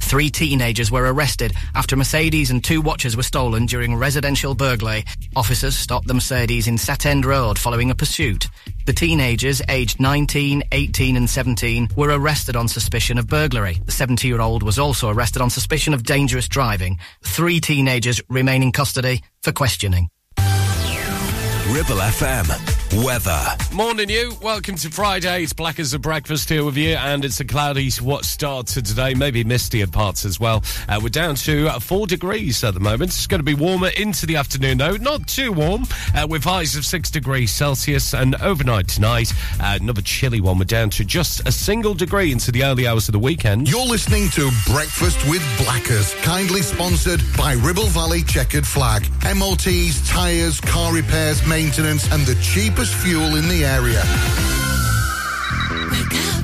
[0.00, 5.04] Three teenagers were arrested after Mercedes and two watches were stolen during a residential burglary.
[5.34, 8.46] Officers stopped the Mercedes in Satend Road following a pursuit.
[8.86, 13.80] The teenagers, aged 19, 18 and 17, were arrested on suspicion of burglary.
[13.84, 17.00] The 70-year-old was also arrested on suspicion of dangerous driving.
[17.24, 20.08] Three teenagers remain in custody for questioning.
[20.38, 22.75] Ribble FM.
[23.04, 23.44] Weather.
[23.74, 24.32] Morning, you.
[24.40, 25.42] Welcome to Friday.
[25.42, 28.80] It's black as a breakfast here with you, and it's a cloudy what start to
[28.80, 30.64] today, maybe misty at parts as well.
[30.88, 33.10] Uh, we're down to uh, four degrees at the moment.
[33.10, 34.96] It's going to be warmer into the afternoon, though.
[34.96, 35.84] Not too warm,
[36.14, 39.30] uh, with highs of six degrees Celsius, and overnight tonight,
[39.60, 40.58] uh, another chilly one.
[40.58, 43.68] We're down to just a single degree into the early hours of the weekend.
[43.68, 49.06] You're listening to Breakfast with Blackers, kindly sponsored by Ribble Valley Checkered Flag.
[49.36, 54.02] MOTs, tyres, car repairs, maintenance, and the cheapest fuel in the area.
[55.90, 56.42] Wake up.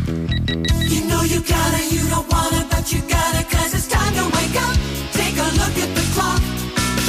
[0.90, 4.56] You know you gotta, you don't wanna, but you gotta, cause it's time to wake
[4.66, 4.76] up.
[5.12, 6.42] Take a look at the clock.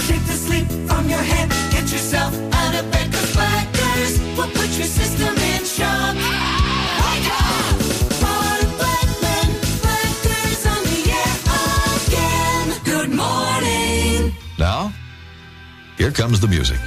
[0.07, 1.49] Shake the sleep from your head.
[1.71, 6.15] Get yourself out of bed, cause Blackers will put your system in shock.
[7.03, 7.75] Wake up!
[8.23, 9.49] Ron Blackman,
[9.83, 11.35] Blackers on the air
[12.07, 12.67] again.
[12.83, 14.33] Good morning.
[14.57, 14.93] Now,
[15.97, 16.79] here comes the music.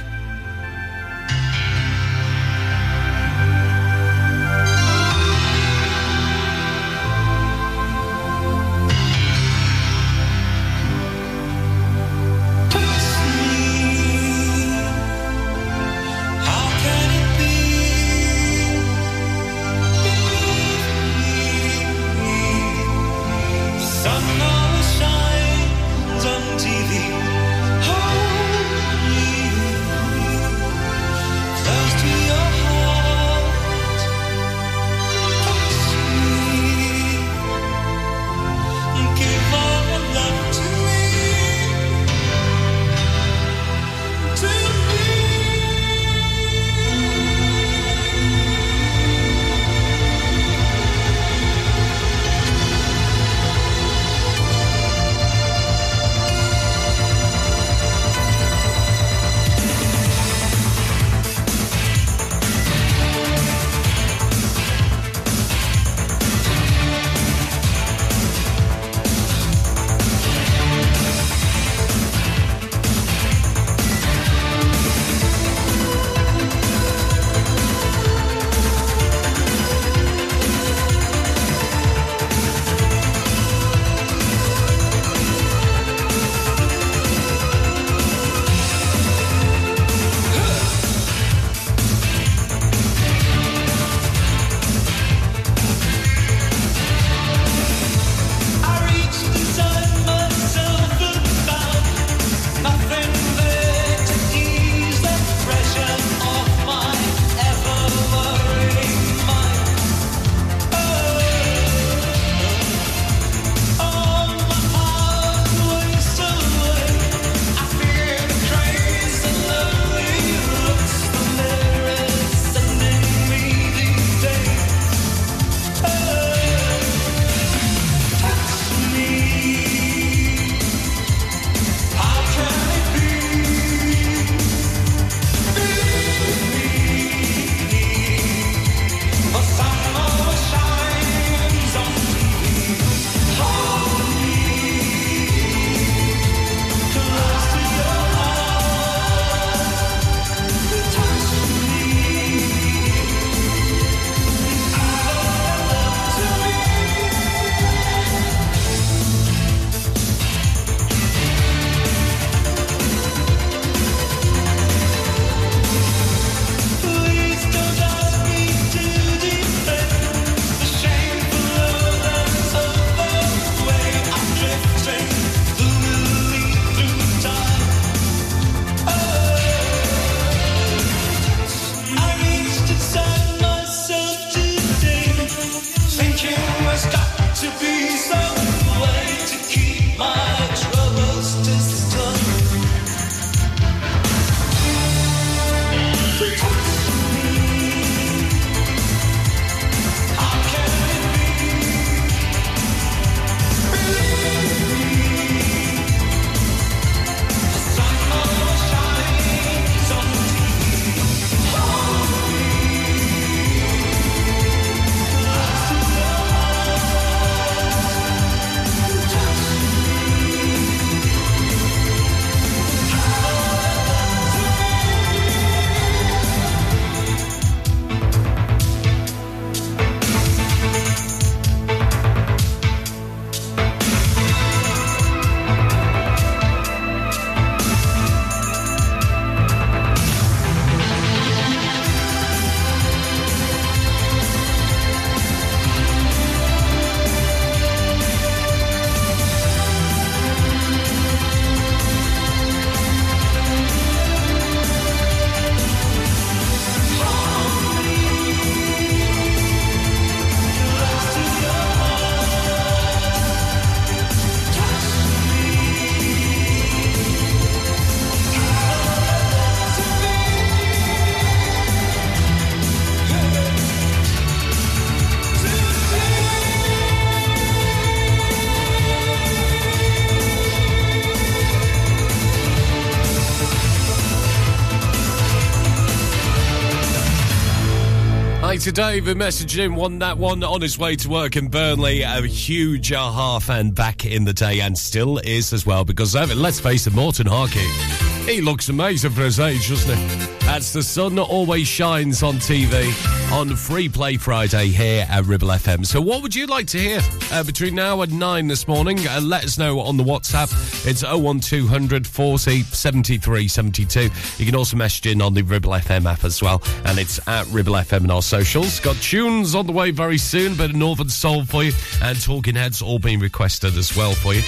[288.77, 292.93] Who messaged in one that one on his way to work in Burnley, a huge
[292.93, 296.85] Aha fan back in the day, and still is as well, because uh, let's face
[296.85, 300.36] it, Morten Harket, he looks amazing for his age, doesn't he?
[300.47, 302.87] That's The Sun Always Shines on TV
[303.33, 305.85] on Free Play Friday here at Ribble FM.
[305.85, 307.01] So, what would you like to hear
[307.33, 308.97] uh, between now and 9 this morning?
[309.05, 310.49] Uh, let us know on the WhatsApp.
[310.87, 314.09] It's 01200 40 73 72.
[314.37, 317.45] You can also message in on the Ribble FM app as well, and it's at
[317.47, 318.79] Ribble FM in our socials.
[318.79, 322.81] Got tunes on the way very soon, but Northern Soul for you, and Talking Heads
[322.81, 324.41] all being requested as well for you.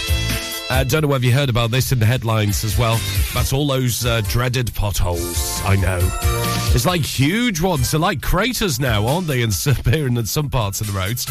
[0.71, 2.99] I uh, don't know whether you heard about this in the headlines as well.
[3.33, 5.61] That's all those uh, dreaded potholes.
[5.65, 5.97] I know.
[6.75, 7.89] It's like huge ones.
[7.89, 9.41] They're like craters now, aren't they?
[9.49, 11.25] And appearing in some parts of the roads.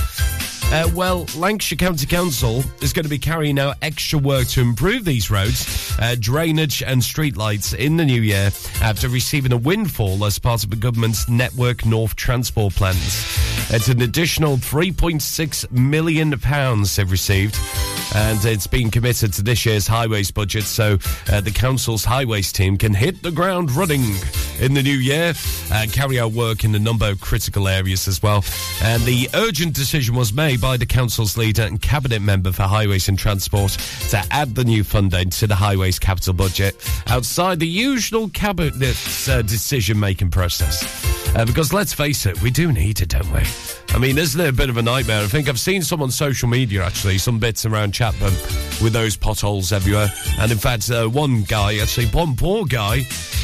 [0.73, 5.05] Uh, well, Lancashire County Council is going to be carrying out extra work to improve
[5.05, 8.51] these roads, uh, drainage and streetlights in the new year
[8.83, 13.25] after receiving a windfall as part of the government's Network North transport plans.
[13.71, 17.57] It's an additional £3.6 million they've received
[18.15, 20.99] and it's been committed to this year's highways budget so
[21.31, 24.03] uh, the council's highways team can hit the ground running
[24.61, 25.35] in the new year
[25.73, 28.45] and carry out work in a number of critical areas as well.
[28.83, 33.09] And the urgent decision was made by the council's leader and cabinet member for highways
[33.09, 33.73] and transport
[34.11, 36.77] to add the new funding to the highways capital budget
[37.07, 40.85] outside the usual cabinet's uh, decision making process.
[41.37, 43.43] Uh, because let's face it, we do need it, don't we?
[43.91, 45.23] I mean, isn't it a bit of a nightmare?
[45.23, 48.31] I think I've seen some on social media actually, some bits around Chatburn
[48.81, 50.09] with those potholes everywhere.
[50.39, 52.99] And in fact, uh, one guy, actually, one poor guy,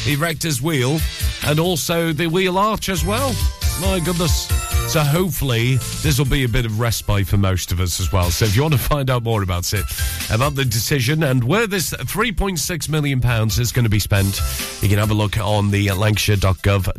[0.05, 1.01] he wrecked his wheel
[1.44, 3.35] and also the wheel arch as well.
[3.81, 4.47] My goodness.
[4.86, 8.31] So hopefully this will be a bit of respite for most of us as well.
[8.31, 9.85] So if you want to find out more about it,
[10.31, 14.40] about the decision and where this 3.6 million pounds is going to be spent,
[14.82, 16.94] you can have a look on the lancashire.gov.uk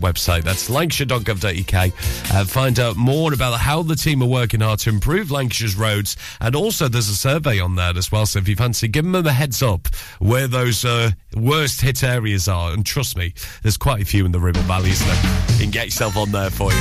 [0.00, 0.42] website.
[0.42, 2.34] That's lancashire.gov.uk.
[2.34, 6.16] Uh, find out more about how the team are working hard to improve Lancashire's roads,
[6.40, 8.26] and also there's a survey on that as well.
[8.26, 9.88] So if you fancy, give them a heads up
[10.18, 14.32] where those uh, worst hit areas are, and trust me, there's quite a few in
[14.32, 15.08] the Ribble Valley, isn't?
[15.52, 16.78] You can get yourself on there for you.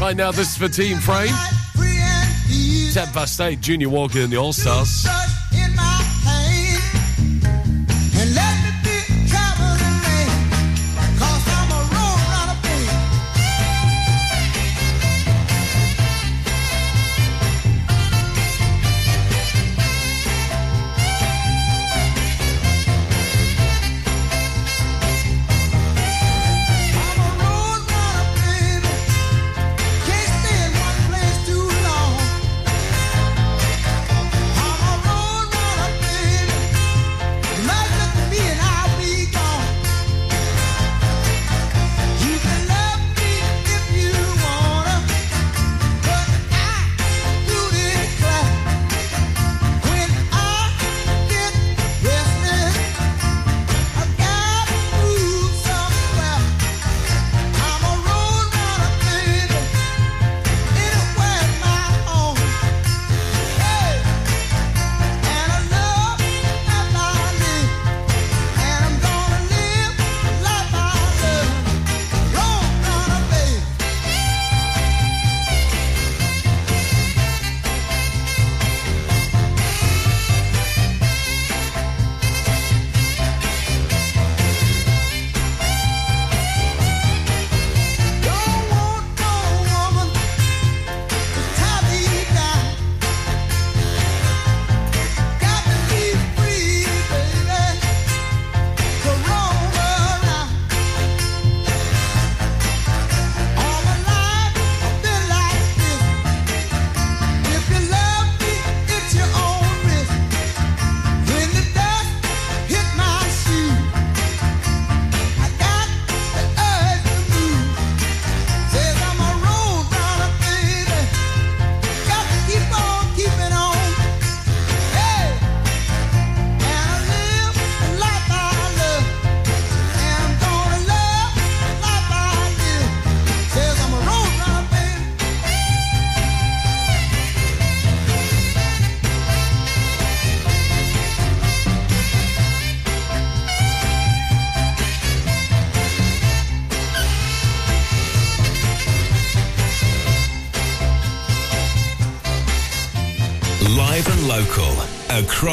[0.00, 1.34] Right now, this is for Team Frame.
[2.92, 5.04] 10 past 8, Junior Walker and the All Stars.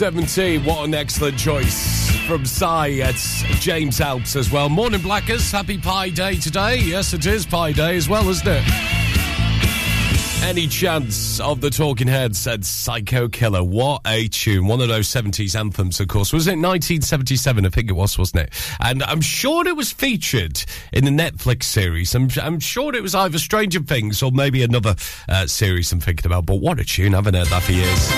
[0.00, 0.64] 17.
[0.64, 2.86] What an excellent choice from Cy.
[2.86, 4.70] It's James Alps as well.
[4.70, 5.52] Morning, Blackers.
[5.52, 6.78] Happy Pie Day today.
[6.78, 8.89] Yes, it is Pie Day as well, isn't it?
[10.42, 13.62] Any chance of the Talking Heads said Psycho Killer?
[13.62, 14.66] What a tune.
[14.66, 16.32] One of those 70s anthems, of course.
[16.32, 17.66] Was it 1977?
[17.66, 18.54] I think it was, wasn't it?
[18.80, 22.14] And I'm sure it was featured in the Netflix series.
[22.16, 24.96] I'm, I'm sure it was either Stranger Things or maybe another
[25.28, 26.46] uh, series I'm thinking about.
[26.46, 27.14] But what a tune.
[27.14, 28.10] I haven't heard that for years.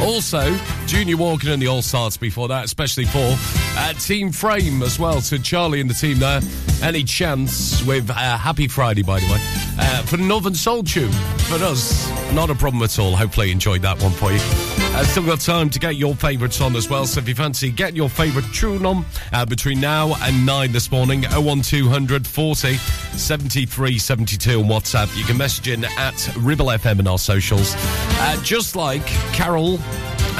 [0.00, 3.34] Also, Junior Walker and the All Stars before that, especially for
[3.76, 5.20] uh, Team Frame as well.
[5.22, 6.40] To Charlie and the team there.
[6.82, 9.38] Any chance with uh, Happy Friday, by the way,
[9.78, 12.08] uh, for the Northern Soul tune for us.
[12.32, 13.14] Not a problem at all.
[13.14, 14.38] Hopefully, enjoyed that one for you.
[14.40, 17.06] Uh, still got time to get your favourites on as well.
[17.06, 20.90] So if you fancy getting your favourite tune on uh, between now and 9 this
[20.90, 25.16] morning, 01200 40 73 72 on WhatsApp.
[25.18, 27.74] You can message in at Ribble FM in our socials.
[27.76, 29.78] Uh, just like Carol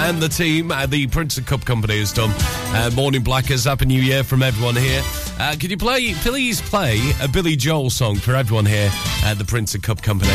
[0.01, 2.31] and the team at the Printed Cup Company has done.
[2.75, 5.03] Uh, morning Blackers, Happy New Year from everyone here.
[5.39, 8.91] Uh, could you play, please play a Billy Joel song for everyone here
[9.25, 10.33] at the Printed Cup Company?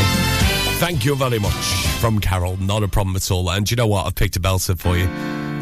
[0.78, 1.54] Thank you very much
[2.00, 2.58] from Carol.
[2.58, 3.50] Not a problem at all.
[3.50, 4.06] And you know what?
[4.06, 5.10] I've picked a belter for you.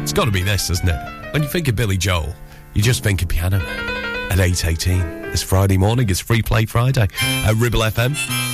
[0.02, 1.32] It's got to be this, isn't it?
[1.32, 2.34] When you think of Billy Joel,
[2.74, 5.32] you just think of Piano at 8.18.
[5.32, 6.10] It's Friday morning.
[6.10, 8.53] It's Free Play Friday at Ribble FM.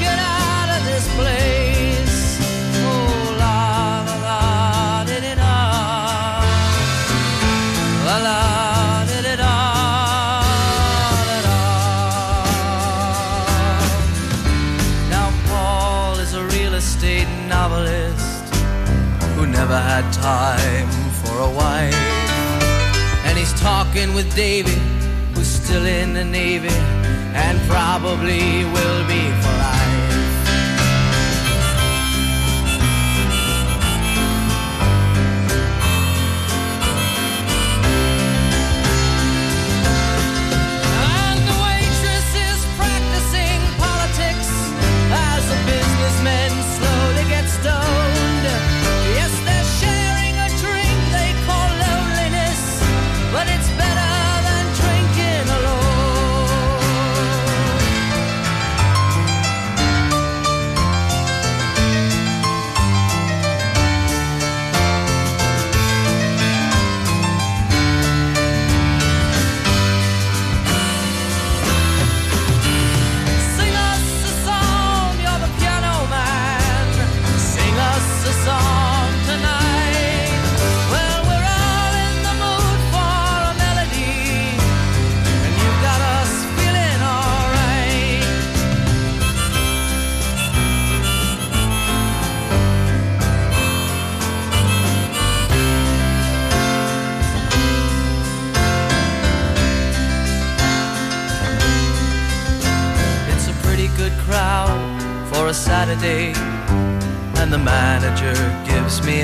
[19.71, 20.89] never had time
[21.23, 21.93] for a wife.
[23.25, 24.79] And he's talking with David,
[25.33, 26.75] who's still in the Navy
[27.33, 29.80] and probably will be for life.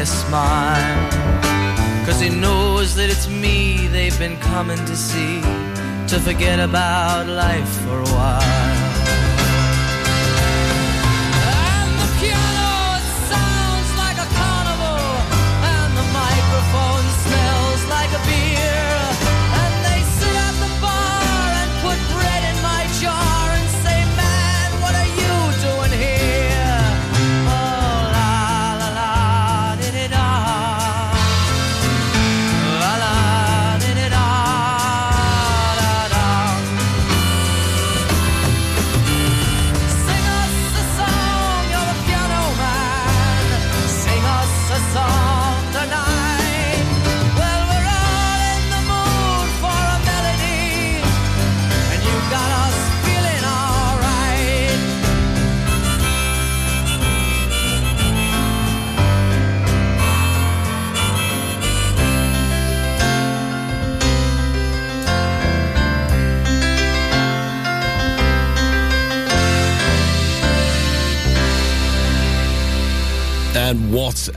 [0.08, 1.10] Smile.
[2.06, 5.42] Cause he knows that it's me they've been coming to see
[6.08, 8.87] to forget about life for a while.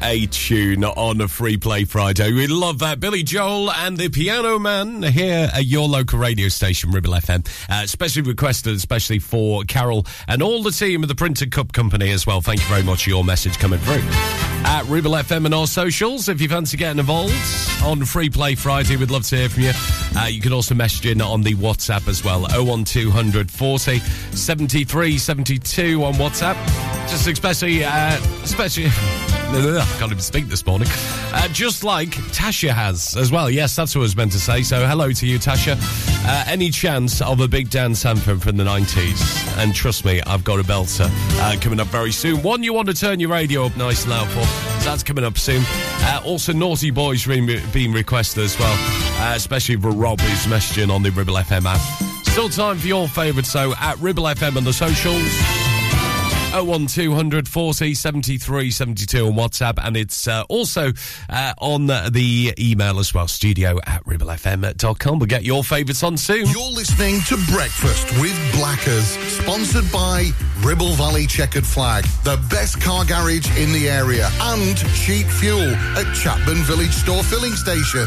[0.02, 2.32] A tune on a Free Play Friday.
[2.32, 3.00] We love that.
[3.00, 7.46] Billy Joel and the Piano Man here at your local radio station, Ribble FM.
[7.70, 12.10] Uh, especially requested, especially for Carol and all the team of the Printed Cup Company
[12.10, 12.40] as well.
[12.40, 14.02] Thank you very much for your message coming through.
[14.62, 17.34] At Ribble FM and our socials, if you fancy getting involved
[17.82, 19.72] on Free Play Friday, we'd love to hear from you.
[20.16, 26.04] Uh, you can also message in on the WhatsApp as well, 01200 40 73 72
[26.04, 26.56] on WhatsApp.
[27.08, 28.84] Just especially, uh, especially,
[29.52, 30.86] I can't even speak this morning.
[31.32, 33.50] Uh, just like Tasha has as well.
[33.50, 34.62] Yes, that's what I was meant to say.
[34.62, 35.76] So hello to you, Tasha.
[36.24, 39.58] Uh, any chance of a big dance anthem from the 90s?
[39.58, 41.08] And trust me, I've got a belter
[41.40, 42.42] uh, coming up very soon.
[42.42, 44.44] One you want to turn your radio up nice and loud for.
[44.80, 45.62] So that's coming up soon.
[45.66, 48.74] Uh, also, Naughty Boys being, being requested as well,
[49.20, 51.80] uh, especially for Rob who's messaging on the Ribble FM app.
[52.28, 55.59] Still time for your favourite, so at Ribble FM on the socials.
[56.52, 60.92] 01200 40 73 72 on WhatsApp, and it's uh, also
[61.28, 65.18] uh, on the email as well, studio at ribblefm.com.
[65.18, 66.46] We'll get your favourites on soon.
[66.46, 73.04] You're listening to Breakfast with Blackers, sponsored by Ribble Valley Checkered Flag, the best car
[73.04, 78.06] garage in the area, and cheap fuel at Chatburn Village Store Filling Station.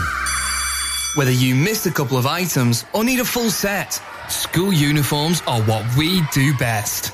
[1.16, 5.62] Whether you missed a couple of items or need a full set, school uniforms are
[5.64, 7.14] what we do best.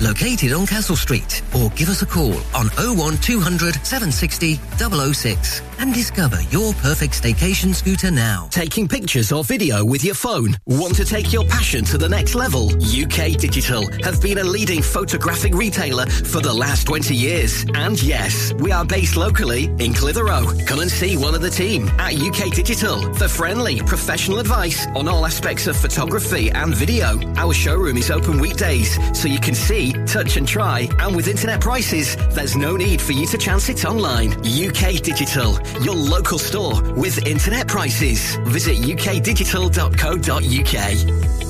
[0.00, 6.40] located on Castle Street, or give us a call on 01200 760 006 and discover
[6.50, 8.48] your perfect staycation scooter now.
[8.50, 10.56] Taking pictures or video with your phone?
[10.66, 12.70] Want to take your passion to the next level?
[12.82, 17.64] UK Digital have been a leading photographic retailer for the last 20 years.
[17.74, 20.46] And yes, we are based locally in Clitheroe.
[20.66, 25.08] Come and see one of the team at UK Digital for friendly, professional advice on
[25.08, 27.18] all aspects of photography and video.
[27.36, 30.88] Our showroom is open weekdays, so you can see, touch and try.
[30.98, 34.32] And with internet prices, there's no need for you to chance it online.
[34.44, 38.36] UK Digital, your local store with internet prices.
[38.46, 41.49] Visit ukdigital.co.uk.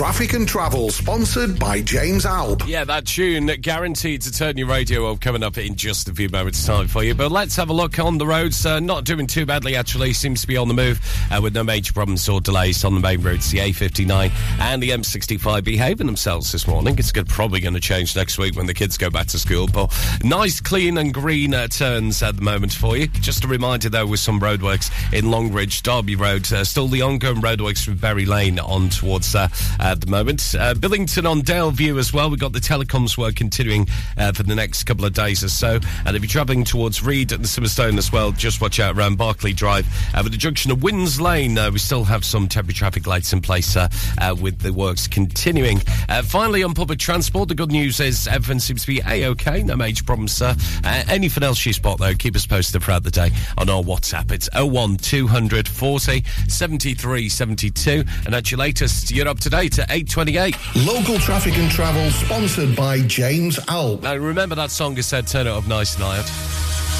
[0.00, 2.62] Traffic and Travel, sponsored by James Alb.
[2.62, 6.30] Yeah, that tune guaranteed to turn your radio up coming up in just a few
[6.30, 7.14] moments' time for you.
[7.14, 8.64] But let's have a look on the roads.
[8.64, 10.14] Uh, not doing too badly, actually.
[10.14, 10.98] Seems to be on the move
[11.30, 13.50] uh, with no major problems or delays on the main roads.
[13.50, 16.98] The A59 and the M65 behaving themselves this morning.
[16.98, 19.66] It's good, probably going to change next week when the kids go back to school.
[19.66, 19.94] But
[20.24, 23.06] nice, clean, and green uh, turns at the moment for you.
[23.06, 26.50] Just a reminder, though, with some roadworks in Longridge, Derby Road.
[26.50, 29.48] Uh, still the ongoing roadworks from Berry Lane on towards uh,
[29.90, 30.54] at the moment.
[30.56, 32.30] Uh, Billington on Daleview as well.
[32.30, 35.80] We've got the telecoms work continuing uh, for the next couple of days or so.
[36.06, 39.18] And if you're travelling towards Read and the Simonstone as well, just watch out around
[39.18, 39.88] Barclay Drive.
[40.14, 43.32] Uh, with the junction of Winds Lane, uh, we still have some temporary traffic lights
[43.32, 43.88] in place uh,
[44.18, 45.80] uh, with the works continuing.
[46.24, 49.64] Finally, on public transport, the good news is everything seems to be A-OK.
[49.64, 50.54] No major problems, sir.
[50.84, 54.30] Anything else you spot, though, keep us posted throughout the day on our WhatsApp.
[54.30, 58.04] It's 01200 40 73 72.
[58.26, 60.56] And at your latest, you're up to date at 828.
[60.86, 64.02] Local Traffic and Travel, sponsored by James Alb.
[64.02, 66.24] Now, remember that song I said, turn it up nice and loud?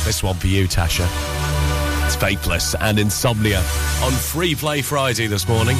[0.04, 1.06] This one for you, Tasha.
[2.06, 3.58] It's Faithless and Insomnia
[4.02, 5.76] on Free Play Friday this morning.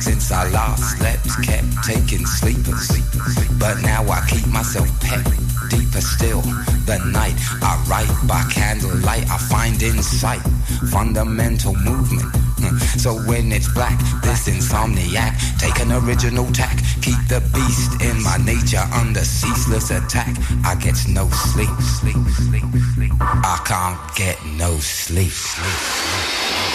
[0.00, 2.88] Since I last slept, kept taking sleepers.
[3.58, 5.24] But now I keep myself pet,
[5.68, 6.40] deeper still.
[6.86, 10.40] The night I write by candlelight, I find insight,
[10.90, 12.24] fundamental movement.
[12.60, 12.76] Hmm.
[12.98, 18.38] So when it's black, this insomniac, take an original tack, keep the beast in my
[18.38, 20.34] nature under ceaseless attack.
[20.64, 21.68] I get no sleep.
[23.20, 25.30] I can't get no sleep.
[25.30, 26.69] sleep, sleep.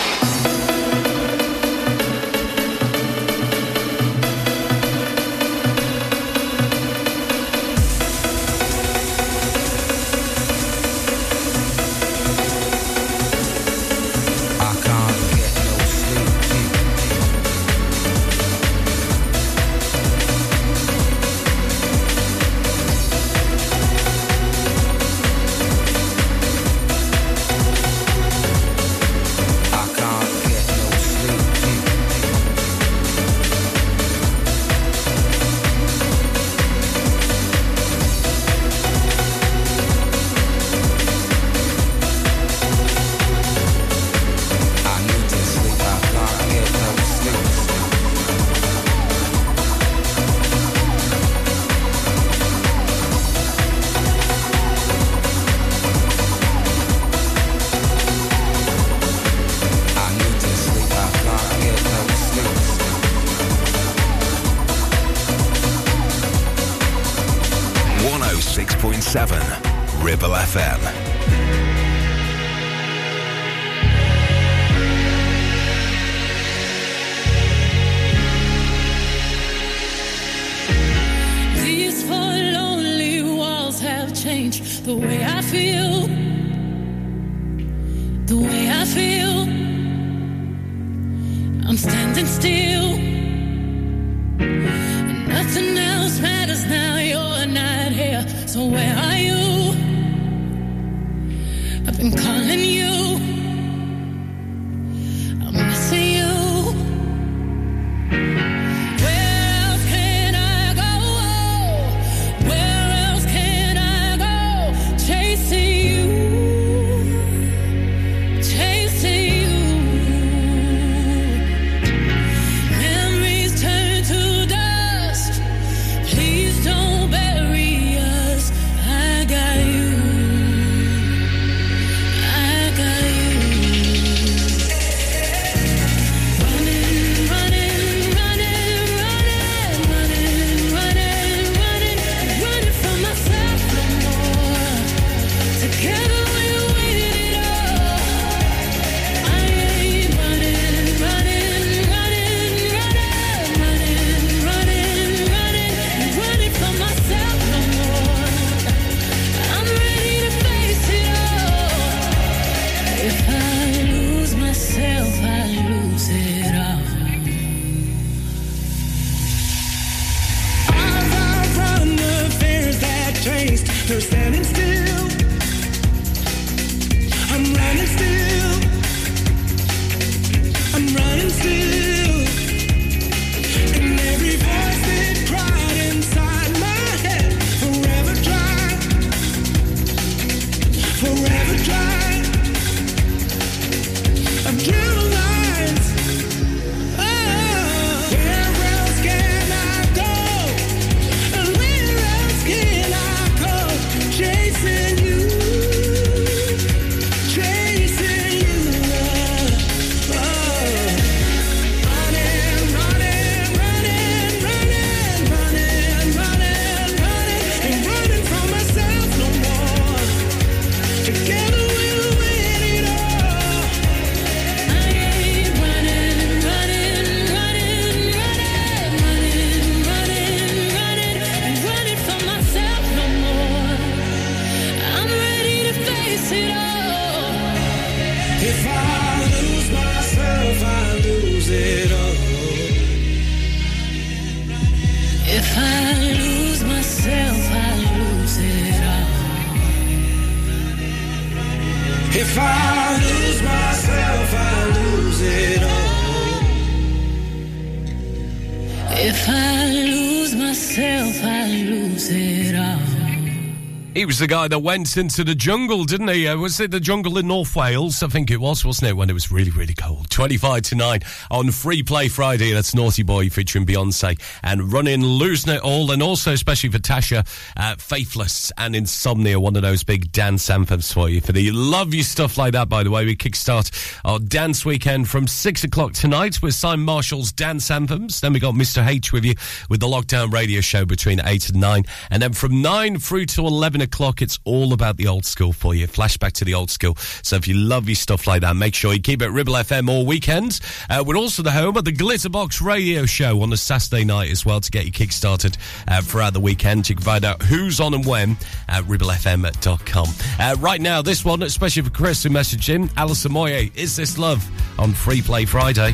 [264.06, 266.28] He was the guy that went into the jungle, didn't he?
[266.28, 268.04] Uh, was it the jungle in North Wales?
[268.04, 268.94] I think it was, wasn't it?
[268.94, 269.85] When it was really, really cold.
[270.26, 271.00] 25 to 9
[271.30, 272.52] on Free Play Friday.
[272.52, 275.92] That's Naughty Boy featuring Beyonce and Running, Losing It All.
[275.92, 280.92] And also, especially for Tasha, uh, Faithless and Insomnia, one of those big dance anthems
[280.92, 281.22] for you.
[281.22, 283.70] For the love you stuff like that, by the way, we kickstart
[284.04, 288.20] our dance weekend from 6 o'clock tonight with Simon Marshall's Dance Anthems.
[288.20, 288.84] Then we got Mr.
[288.84, 289.36] H with you
[289.70, 291.84] with the Lockdown Radio Show between 8 and 9.
[292.10, 295.76] And then from 9 through to 11 o'clock, it's all about the old school for
[295.76, 295.88] you.
[295.88, 296.96] Flashback to the old school.
[297.22, 299.88] So if you love your stuff like that, make sure you keep it Ribble FM
[299.88, 300.62] all weekends.
[300.90, 304.46] Uh, we're also the home of the Glitterbox Radio Show on the Saturday night as
[304.46, 305.58] well to get you kick-started
[305.90, 306.88] uh, throughout the weekend.
[306.88, 308.38] You can find out who's on and when
[308.70, 310.08] at ribblefm.com.
[310.40, 314.18] Uh, right now, this one, especially for Chris who messaged in, Alison Moyet, Is This
[314.18, 314.42] Love
[314.80, 315.94] on Free Play Friday.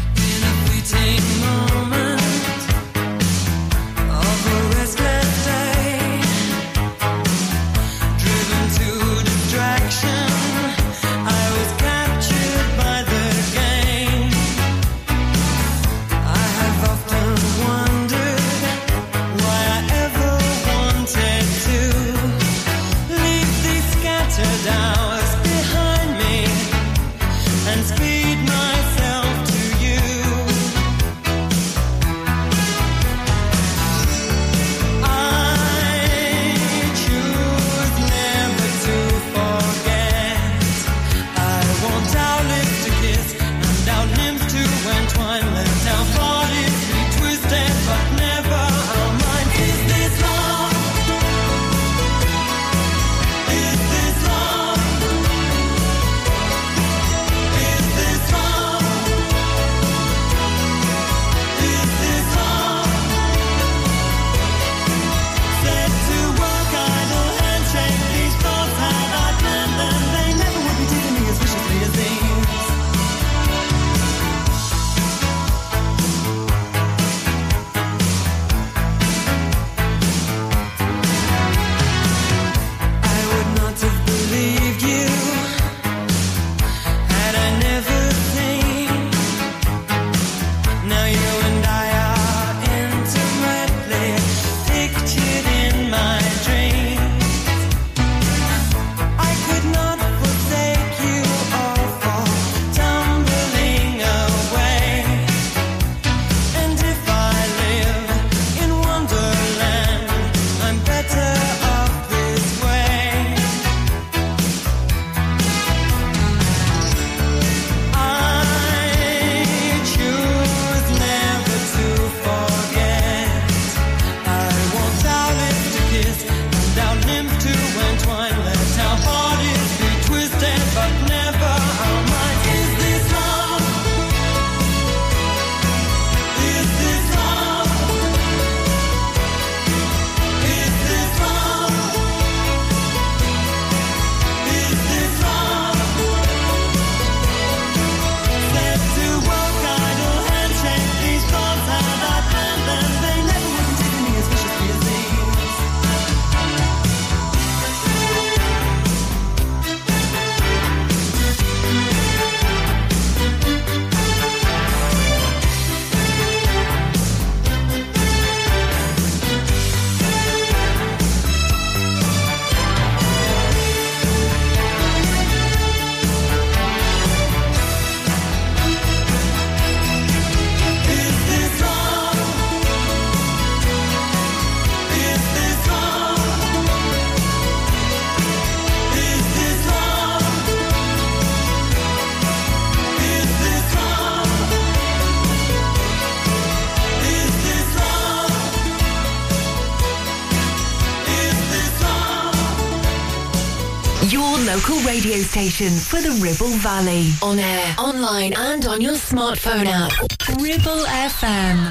[205.50, 207.10] For the Ribble Valley.
[207.24, 209.92] On air, online, and on your smartphone app.
[210.40, 211.71] Ribble FM.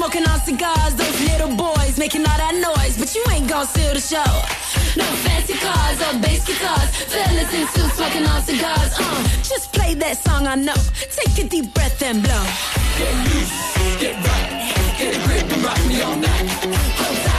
[0.00, 0.94] Smoking on cigars.
[0.94, 4.32] Those little boys making all that noise, but you ain't gon' steal the show.
[4.96, 8.92] No fancy cars or bass guitars, fellas in suits smoking on cigars.
[8.98, 10.80] Uh, just play that song I know.
[11.16, 12.44] Take a deep breath and blow.
[12.96, 13.54] Get loose,
[14.00, 17.29] get right, get a grip and rock me all night.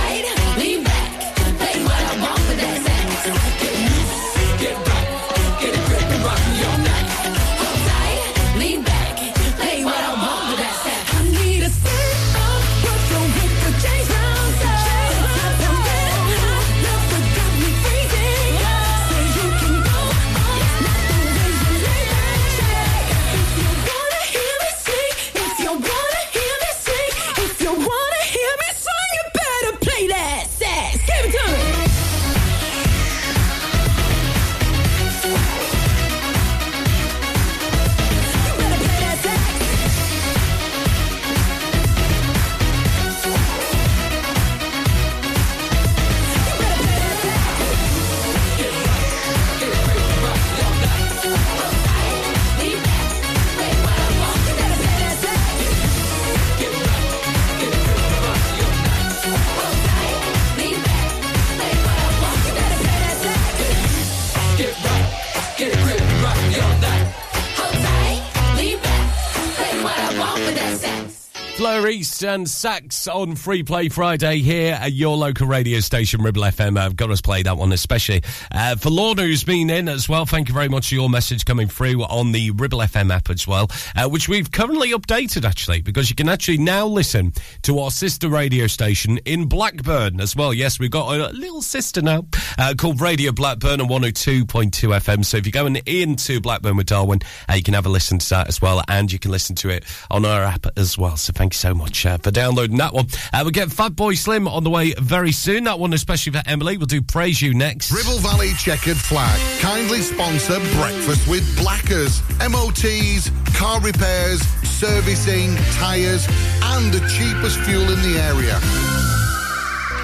[72.23, 76.77] And Sax on Free Play Friday here at your local radio station, Ribble FM.
[76.77, 78.21] I've got us play that one especially
[78.51, 80.25] uh, for Lorna, who's been in as well.
[80.25, 83.47] Thank you very much for your message coming through on the Ribble FM app as
[83.47, 87.33] well, uh, which we've currently updated actually because you can actually now listen
[87.63, 90.53] to our sister radio station in Blackburn as well.
[90.53, 92.25] Yes, we've got a little sister now
[92.59, 95.25] uh, called Radio Blackburn on 102.2 FM.
[95.25, 98.29] So if you're going into Blackburn with Darwen, uh, you can have a listen to
[98.29, 101.17] that as well, and you can listen to it on our app as well.
[101.17, 103.07] So thank you so much uh, for downloading that one.
[103.33, 105.63] Uh, we'll get Fatboy Slim on the way very soon.
[105.63, 106.77] That one, especially for Emily.
[106.77, 107.91] We'll do Praise You next.
[107.91, 112.21] Ribble Valley Checkered Flag kindly sponsor Breakfast with Blackers.
[112.39, 116.27] MOTs, car repairs, servicing, tyres,
[116.63, 118.59] and the cheapest fuel in the area.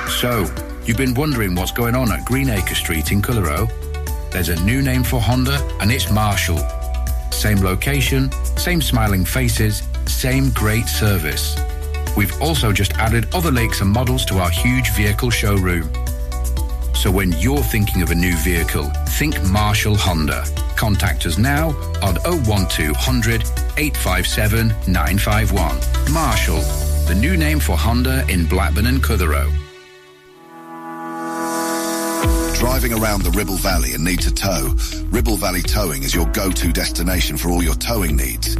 [0.09, 0.45] So,
[0.85, 3.67] you've been wondering what's going on at Greenacre Street in Clitheroe?
[4.31, 6.59] There's a new name for Honda, and it's Marshall.
[7.31, 11.55] Same location, same smiling faces, same great service.
[12.17, 15.87] We've also just added other lakes and models to our huge vehicle showroom.
[16.95, 18.89] So when you're thinking of a new vehicle,
[19.19, 20.43] think Marshall Honda.
[20.75, 21.69] Contact us now
[22.01, 23.43] on 01200
[23.77, 26.11] 857 951.
[26.11, 26.61] Marshall,
[27.07, 29.51] the new name for Honda in Blackburn and Clitheroe.
[32.55, 34.75] Driving around the Ribble Valley and need to tow?
[35.09, 38.57] Ribble Valley Towing is your go-to destination for all your towing needs.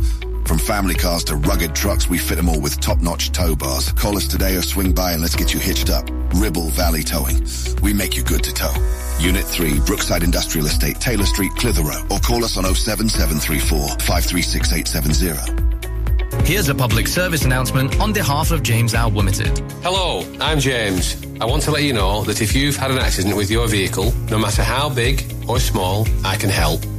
[0.48, 3.91] From family cars to rugged trucks, we fit them all with top-notch tow bars.
[3.91, 6.10] Call us today or swing by and let's get you hitched up.
[6.36, 7.45] Ribble Valley Towing.
[7.82, 8.74] We make you good to tow.
[9.19, 12.02] Unit 3, Brookside Industrial Estate, Taylor Street, Clitheroe.
[12.10, 16.45] Or call us on 07734 536870.
[16.45, 19.60] Here's a public service announcement on behalf of James Al Limited.
[19.84, 21.22] Hello, I'm James.
[21.41, 24.14] I want to let you know that if you've had an accident with your vehicle,
[24.30, 26.86] no matter how big or small, I can help.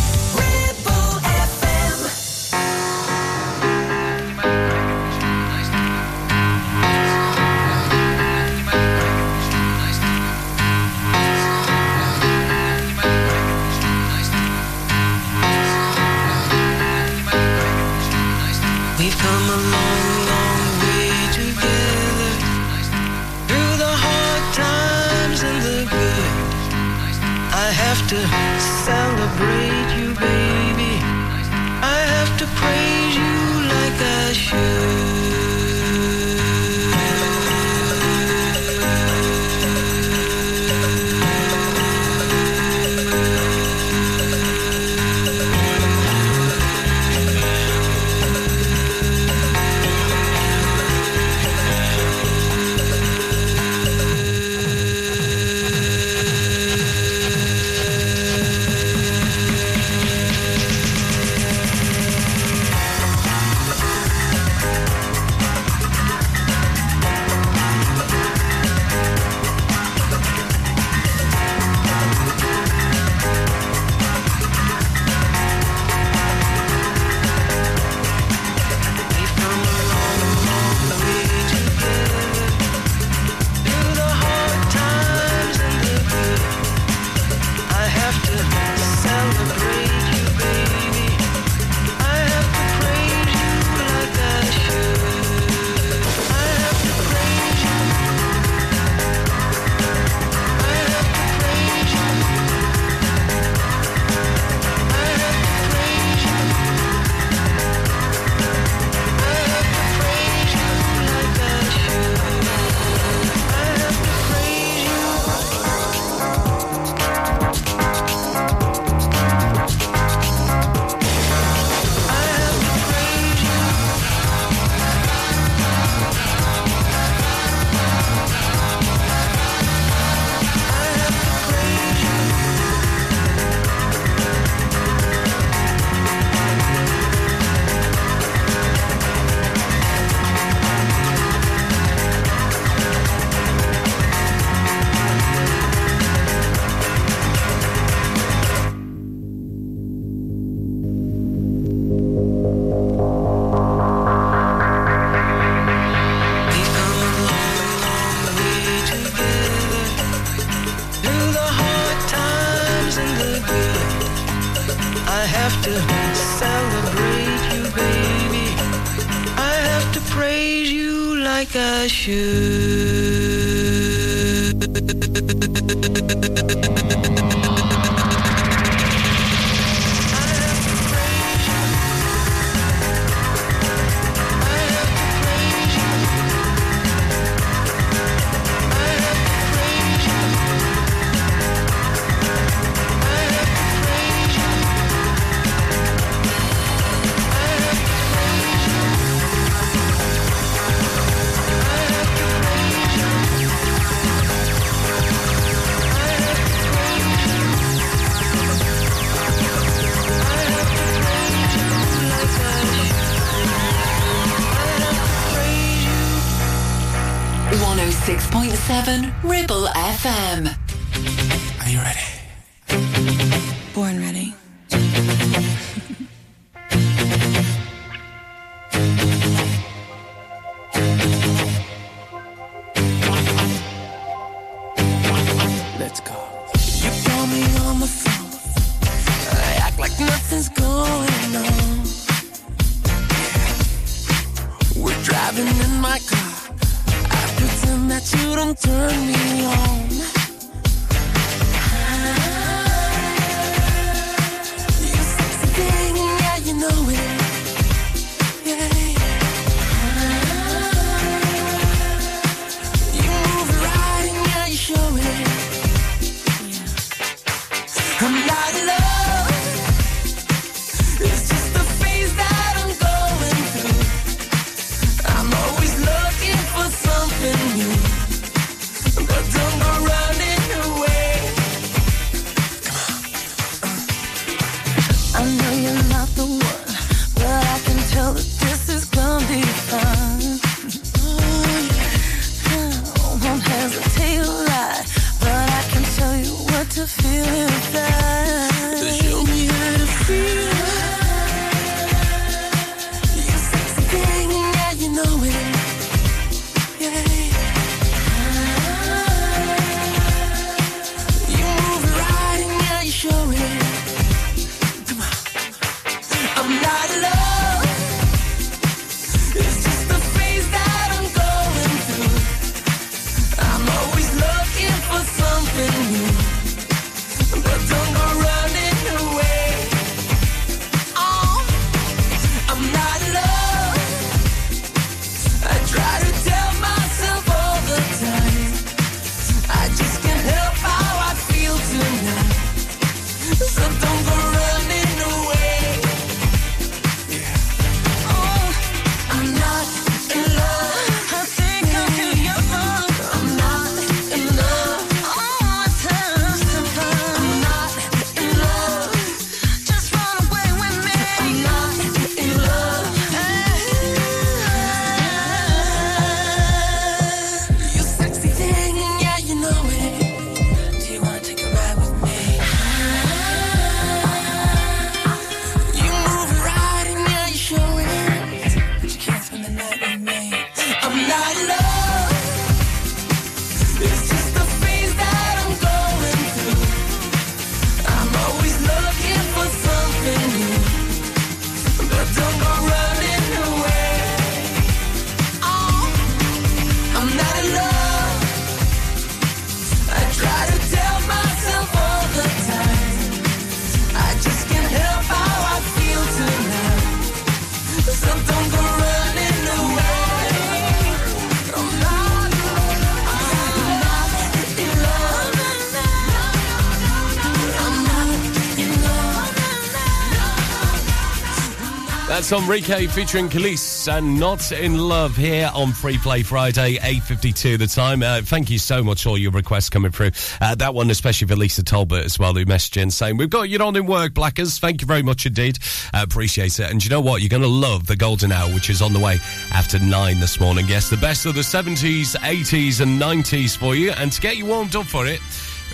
[422.07, 427.67] That's Enrique featuring Kelis and Not in Love here on Free Play Friday, 8.52 the
[427.67, 428.01] time.
[428.01, 430.11] Uh, thank you so much for all your requests coming through.
[430.39, 433.49] Uh, that one, especially for Lisa Talbot as well, who messaged in saying, We've got
[433.49, 434.57] you on in work, Blackers.
[434.57, 435.59] Thank you very much indeed.
[435.93, 436.71] Uh, appreciate it.
[436.71, 437.21] And you know what?
[437.21, 439.17] You're going to love the Golden Hour, which is on the way
[439.51, 440.65] after nine this morning.
[440.69, 443.91] Yes, the best of the 70s, 80s, and 90s for you.
[443.91, 445.19] And to get you warmed up for it,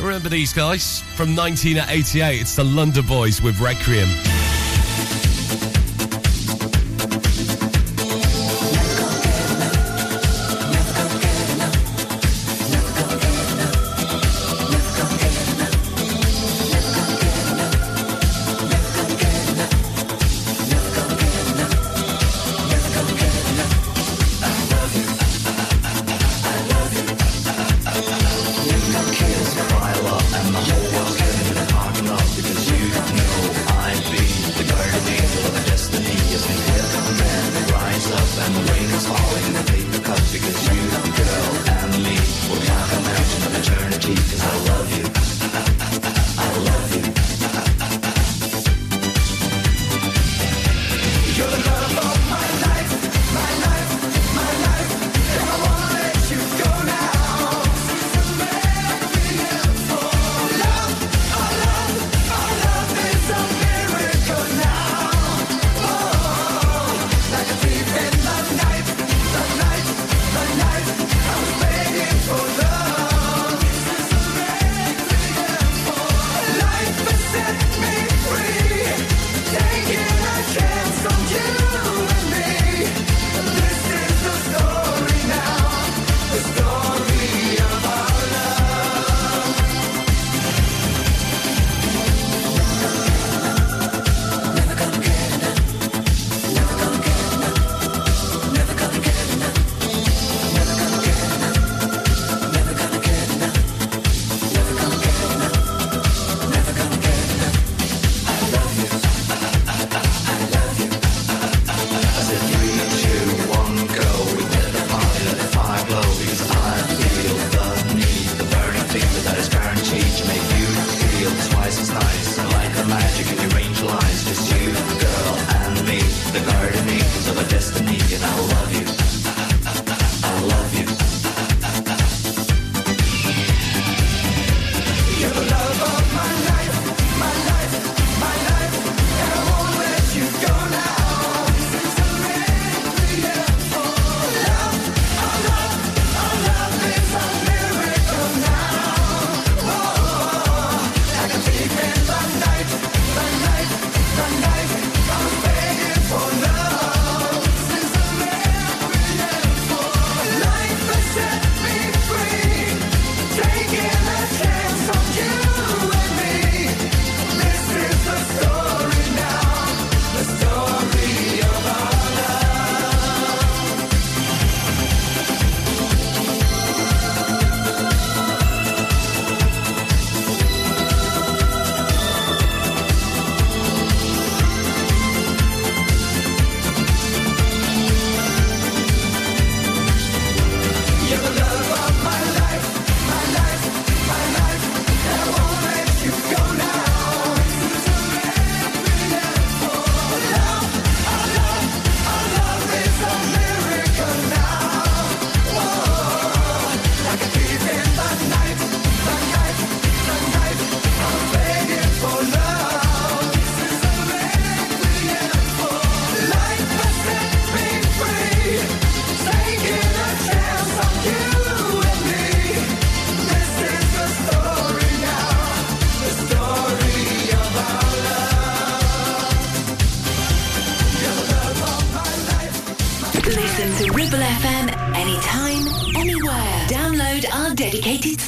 [0.01, 2.41] remember these guys from 1988.
[2.41, 4.09] It's the London Boys with Requiem.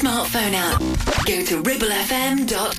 [0.06, 0.80] Smartphone app.
[1.26, 2.75] Go to ribblefm.com.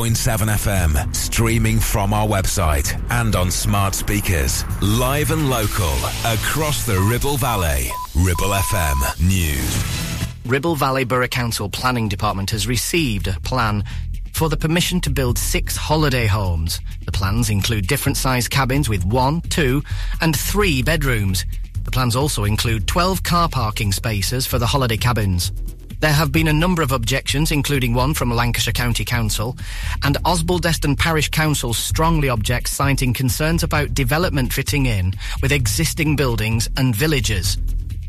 [0.00, 4.64] 106.7 FM, streaming from our website and on smart speakers.
[4.80, 5.92] Live and local,
[6.24, 7.90] across the Ribble Valley.
[8.14, 10.40] Ribble FM News.
[10.46, 13.84] Ribble Valley Borough Council Planning Department has received a plan
[14.32, 16.80] for the permission to build six holiday homes.
[17.04, 19.82] The plans include different sized cabins with one, two,
[20.22, 21.44] and three bedrooms.
[21.84, 25.52] The plans also include 12 car parking spaces for the holiday cabins.
[26.00, 29.58] There have been a number of objections, including one from Lancashire County Council,
[30.02, 35.12] and Osbaldeston Parish Council strongly objects, citing concerns about development fitting in
[35.42, 37.58] with existing buildings and villages.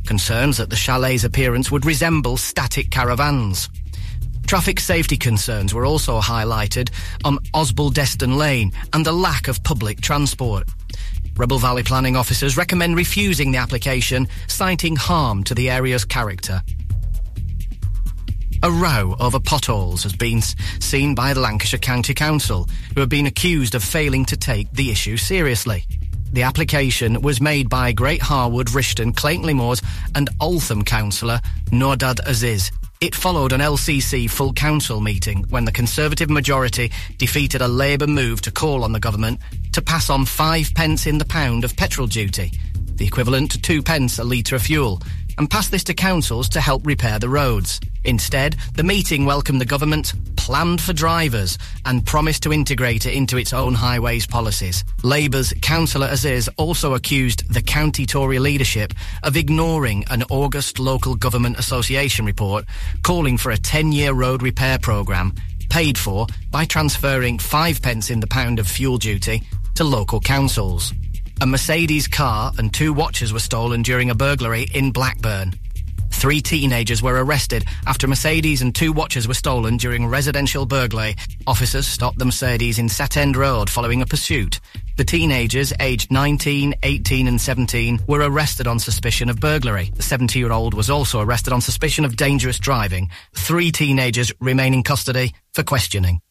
[0.05, 3.69] Concerns that the chalet's appearance would resemble static caravans.
[4.47, 6.91] Traffic safety concerns were also highlighted
[7.25, 10.65] on Osbaldeston Lane and the lack of public transport.
[11.35, 16.61] Ribble Valley planning officers recommend refusing the application, citing harm to the area's character.
[18.63, 23.25] A row over potholes has been seen by the Lancashire County Council, who have been
[23.25, 25.83] accused of failing to take the issue seriously.
[26.31, 29.81] The application was made by Great Harwood, Rishton, Clayton Moors
[30.13, 32.71] and Altham councillor Noordad Aziz.
[33.01, 38.41] It followed an LCC full council meeting when the Conservative majority defeated a Labour move
[38.41, 39.39] to call on the government
[39.71, 42.51] to pass on five pence in the pound of petrol duty,
[42.93, 45.01] the equivalent to two pence a litre of fuel,
[45.41, 47.79] and pass this to councils to help repair the roads.
[48.03, 53.37] Instead, the meeting welcomed the government, planned for drivers, and promised to integrate it into
[53.37, 54.83] its own highways policies.
[55.01, 58.93] Labour's Councillor Aziz also accused the county Tory leadership
[59.23, 62.63] of ignoring an August local government association report
[63.01, 65.33] calling for a 10-year road repair programme
[65.71, 69.41] paid for by transferring five pence in the pound of fuel duty
[69.73, 70.93] to local councils.
[71.41, 75.55] A Mercedes car and two watches were stolen during a burglary in Blackburn.
[76.11, 81.15] Three teenagers were arrested after Mercedes and two watches were stolen during residential burglary.
[81.47, 84.59] Officers stopped the Mercedes in Satend Road following a pursuit.
[84.97, 89.89] The teenagers, aged 19, 18 and 17, were arrested on suspicion of burglary.
[89.95, 93.09] The 70-year-old was also arrested on suspicion of dangerous driving.
[93.33, 96.21] Three teenagers remain in custody for questioning.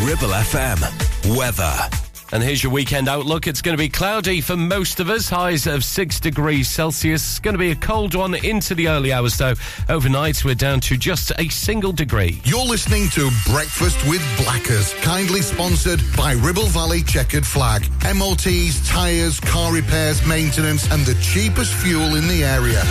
[0.00, 1.36] Ribble FM.
[1.38, 2.01] Weather.
[2.32, 3.46] And here's your weekend outlook.
[3.46, 7.22] It's going to be cloudy for most of us, highs of 6 degrees Celsius.
[7.22, 9.52] It's going to be a cold one into the early hours, though.
[9.90, 12.40] Overnight, we're down to just a single degree.
[12.44, 17.82] You're listening to Breakfast with Blackers, kindly sponsored by Ribble Valley Checkered Flag.
[18.02, 22.82] MOTs, tyres, car repairs, maintenance, and the cheapest fuel in the area.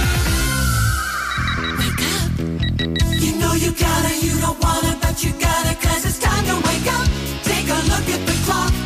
[1.80, 3.20] Wake up.
[3.20, 6.94] You know you gotta, you don't wanna, but you gotta, cause it's time to wake
[6.94, 7.08] up.
[7.42, 8.81] Take a look at the clock.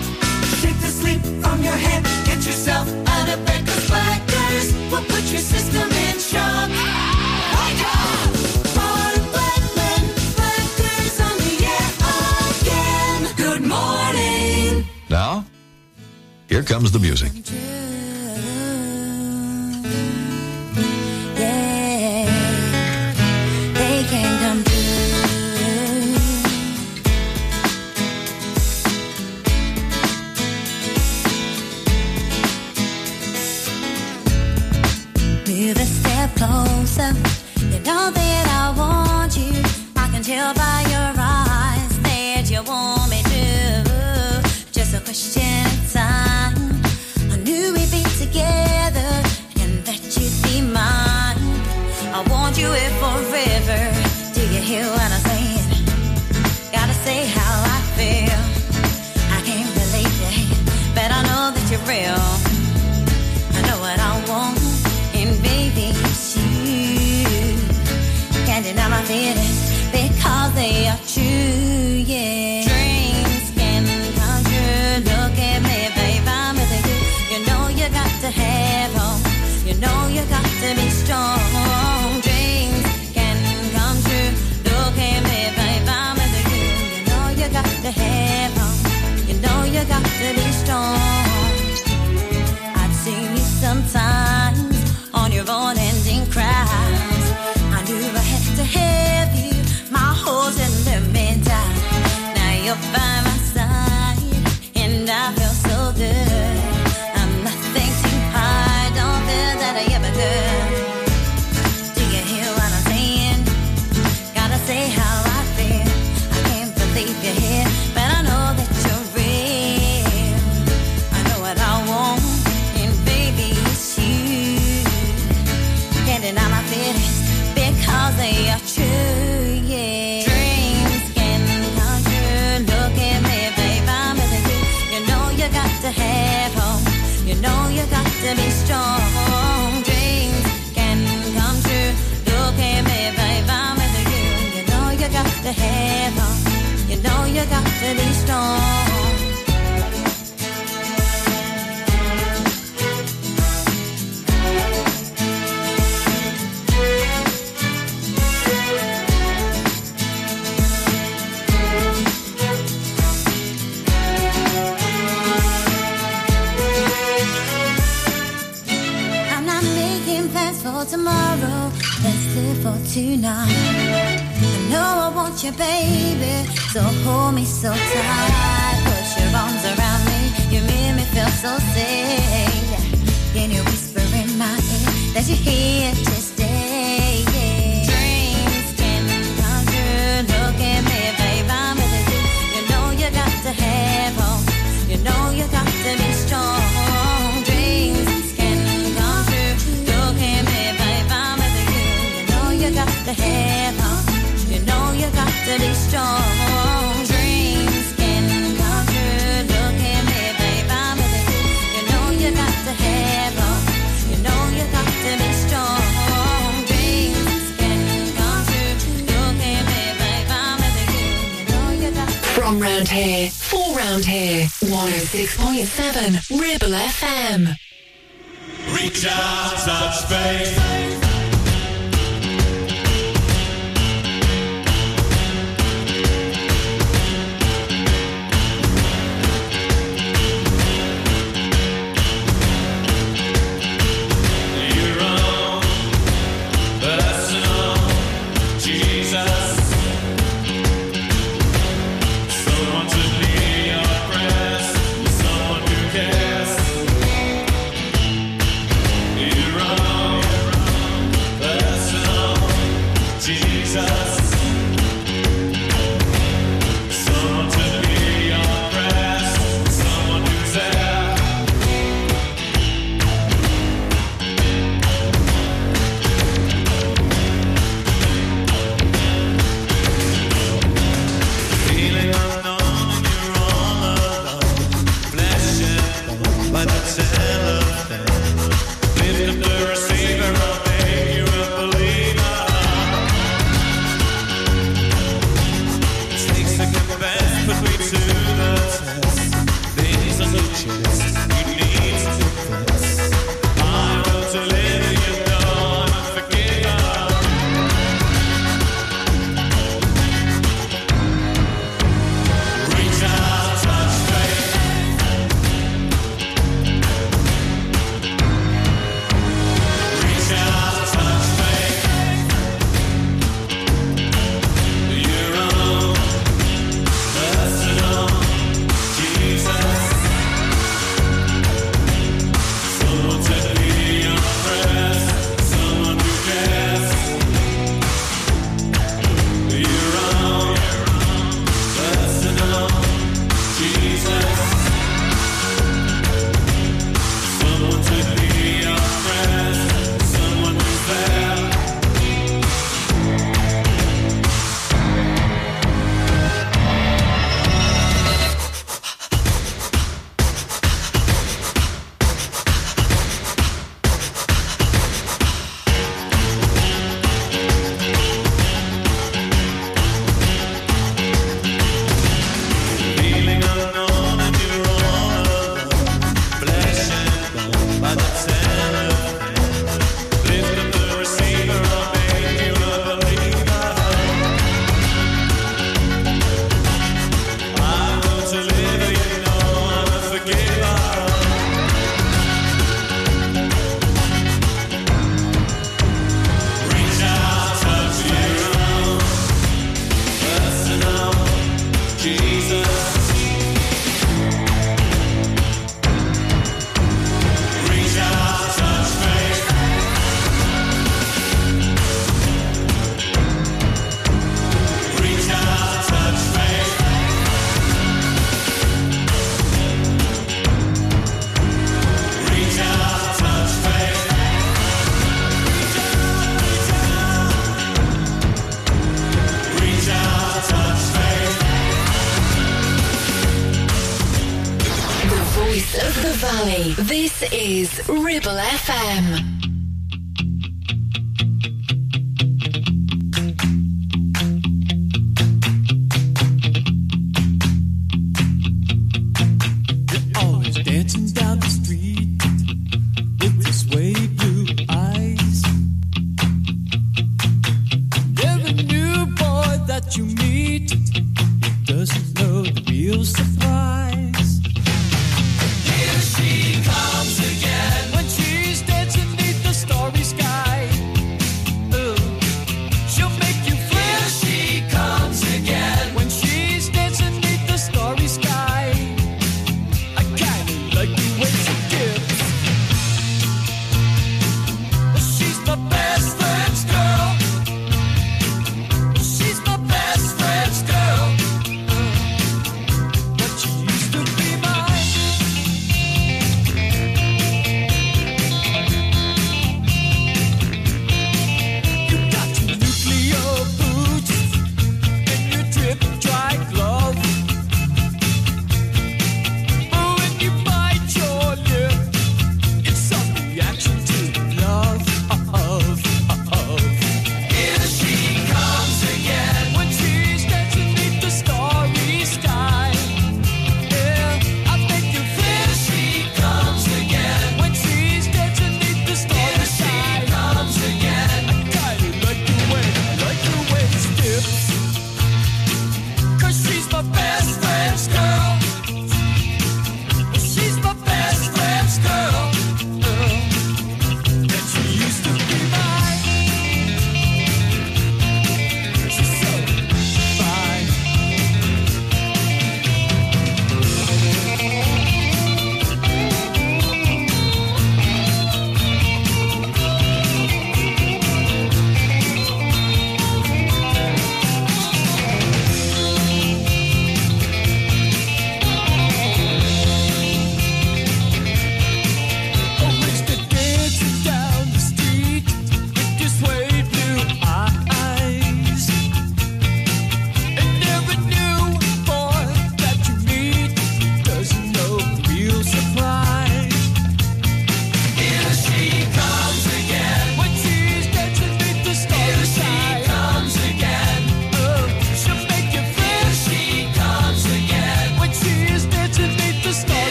[1.66, 2.04] Your head.
[2.26, 6.70] Get yourself out of bed, cause Blackers will put your system in shock.
[7.58, 8.30] Wake up!
[8.78, 10.04] Bar Blackman,
[10.38, 11.92] Blackers on the air
[12.54, 13.22] again.
[13.44, 14.86] Good morning.
[15.10, 15.44] Now,
[16.48, 17.32] here comes the music.
[36.36, 37.12] Closer.
[37.72, 39.62] You know that I want you.
[39.96, 44.42] I can tell by your eyes that you want me to.
[44.72, 46.56] Just a question of time.
[47.32, 49.12] I knew we'd be together
[49.62, 51.40] and that you'd be mine.
[52.14, 53.95] I want you here forever.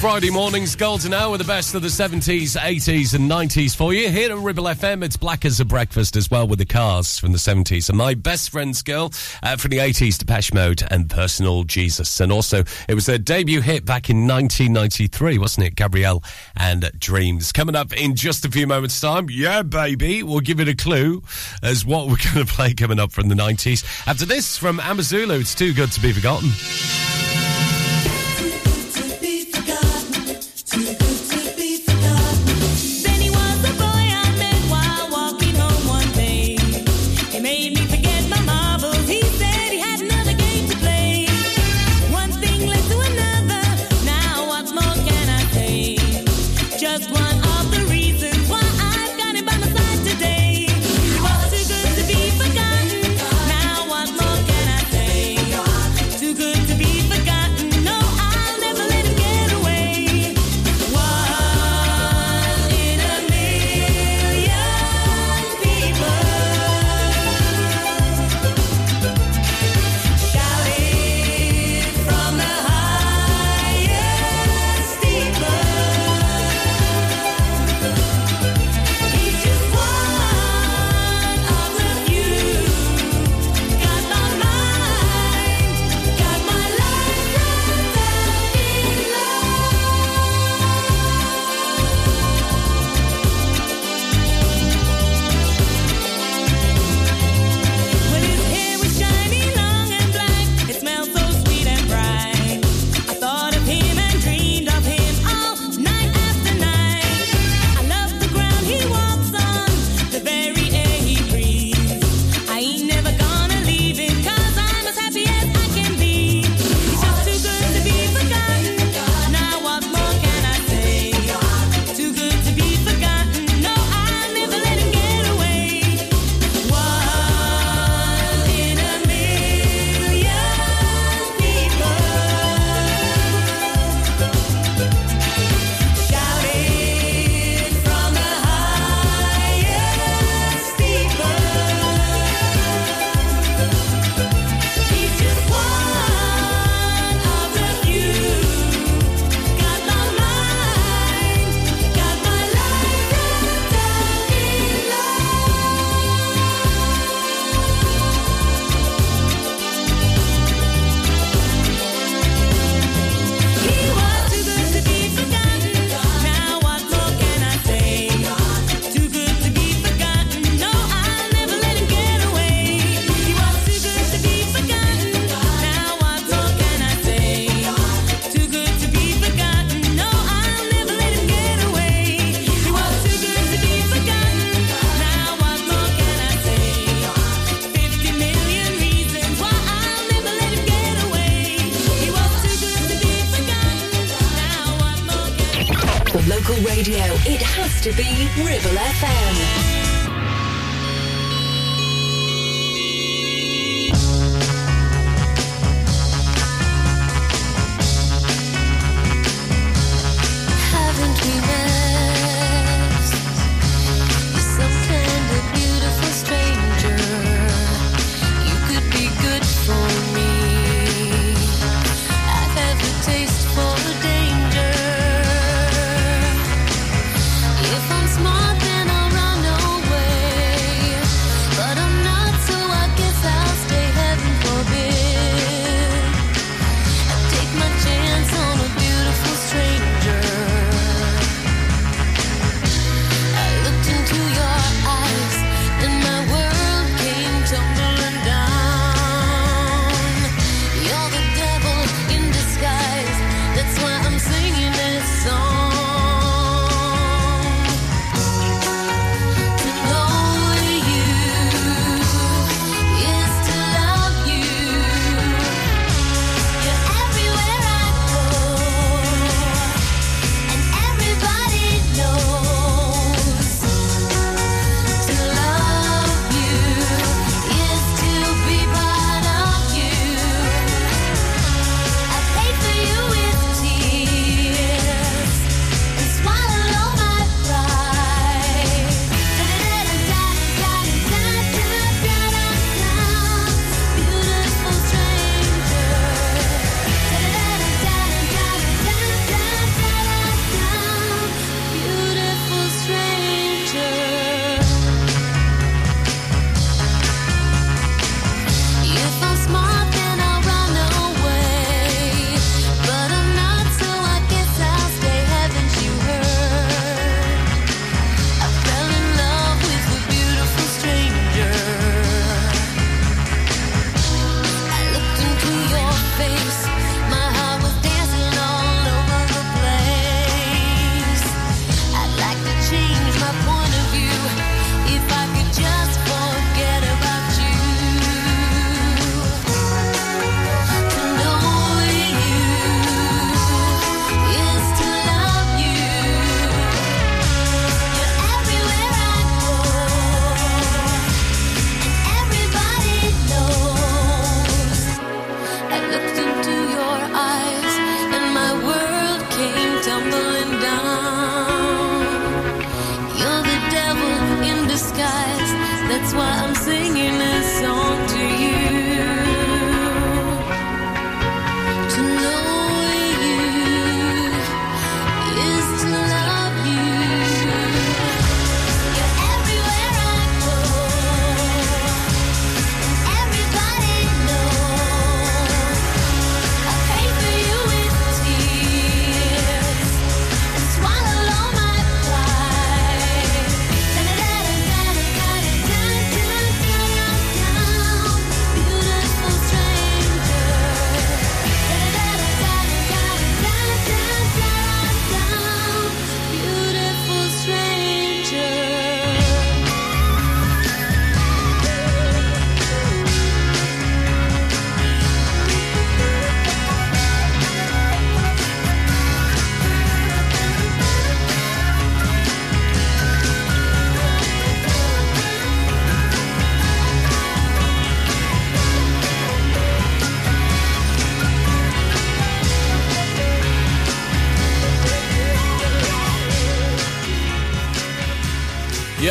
[0.00, 4.08] Friday morning's Golden Hour, the best of the 70s, 80s, and 90s for you.
[4.08, 7.32] Here at Ribble FM, it's Black as a Breakfast as well with the cars from
[7.32, 7.90] the 70s.
[7.90, 9.12] And my best friend's girl
[9.42, 12.18] uh, from the 80s, Depeche Mode and Personal Jesus.
[12.18, 15.74] And also, it was their debut hit back in 1993, wasn't it?
[15.74, 16.24] Gabrielle
[16.56, 17.52] and Dreams.
[17.52, 19.28] Coming up in just a few moments' time.
[19.30, 20.22] Yeah, baby.
[20.22, 21.22] We'll give it a clue
[21.62, 23.84] as what we're going to play coming up from the 90s.
[24.06, 26.48] After this, from Amazulu, it's too good to be forgotten.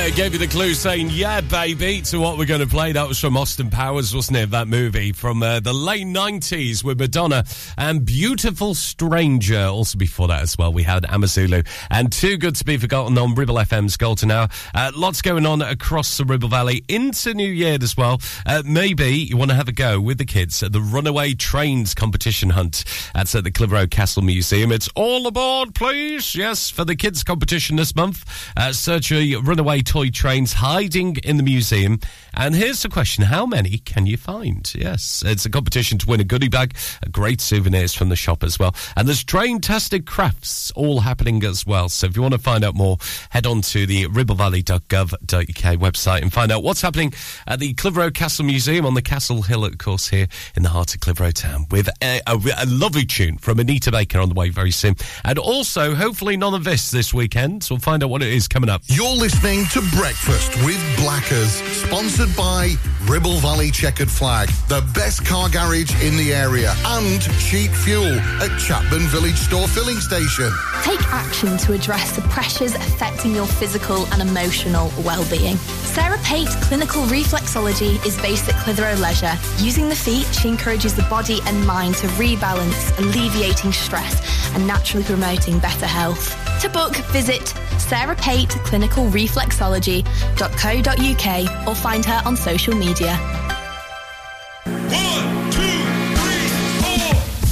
[0.09, 2.93] I gave you the clue saying, yeah, baby, to what we're going to play.
[2.93, 4.49] That was from Austin Powers, wasn't it?
[4.49, 7.43] That movie from uh, the late 90s with Madonna
[7.77, 9.65] and Beautiful Stranger.
[9.65, 13.35] Also before that as well, we had Amazulu and Too Good to Be Forgotten on
[13.35, 14.47] Ribble FM's Golden Hour.
[14.73, 18.19] Uh, lots going on across the Ribble Valley into New Year as well.
[18.47, 21.93] Uh, maybe you want to have a go with the kids at the Runaway Trains
[21.93, 22.83] competition hunt.
[23.13, 24.71] That's at uh, the Clitheroe Castle Museum.
[24.71, 26.33] It's all aboard, please.
[26.33, 28.25] Yes, for the kids competition this month.
[28.57, 31.99] Uh, search a runaway toy trains hiding in the museum.
[32.33, 34.71] And here's the question How many can you find?
[34.75, 36.75] Yes, it's a competition to win a goodie bag,
[37.11, 38.75] great souvenirs from the shop as well.
[38.95, 41.89] And there's train tested crafts all happening as well.
[41.89, 42.97] So if you want to find out more,
[43.29, 47.13] head on to the ribblevalley.gov.uk website and find out what's happening
[47.47, 50.93] at the Clitheroe Castle Museum on the Castle Hill, of course, here in the heart
[50.93, 54.49] of Clitheroe town with a, a, a lovely tune from Anita Baker on the way
[54.49, 54.95] very soon.
[55.23, 57.63] And also, hopefully, none of this this weekend.
[57.63, 58.81] So we'll find out what it is coming up.
[58.85, 62.75] You're listening to Breakfast with Blackers, sponsored by
[63.05, 68.49] Ribble Valley Checkered Flag, the best car garage in the area, and cheap fuel at
[68.59, 70.51] Chatburn Village Store Filling Station.
[70.83, 75.55] Take action to address the pressures affecting your physical and emotional well-being.
[75.55, 79.37] Sarah Pate Clinical Reflexology is based at Clitheroe Leisure.
[79.59, 84.21] Using the feet, she encourages the body and mind to rebalance, alleviating stress
[84.55, 86.35] and naturally promoting better health.
[86.61, 93.13] To book, visit Sarah Pate Clinical Reflexology.co.uk or find her on social media.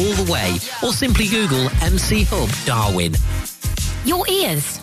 [0.00, 3.14] all the way, or simply Google MC Hub Darwen.
[4.06, 4.80] Your ears.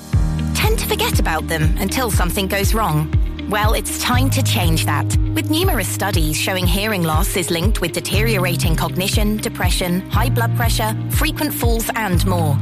[0.54, 3.12] Tend to forget about them until something goes wrong.
[3.50, 5.06] Well, it's time to change that.
[5.34, 10.96] With numerous studies showing hearing loss is linked with deteriorating cognition, depression, high blood pressure,
[11.12, 12.56] frequent falls, and more.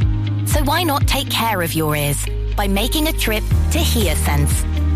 [0.45, 2.25] So why not take care of your ears
[2.55, 4.84] by making a trip to HearSense?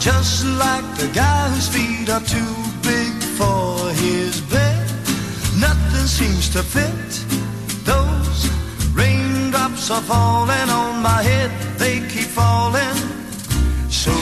[0.00, 4.86] Just like the guy whose feet are too big for his bed,
[5.60, 7.10] nothing seems to fit.
[7.84, 8.48] Those
[8.94, 12.96] raindrops are falling on my head, they keep falling.
[13.90, 14.12] So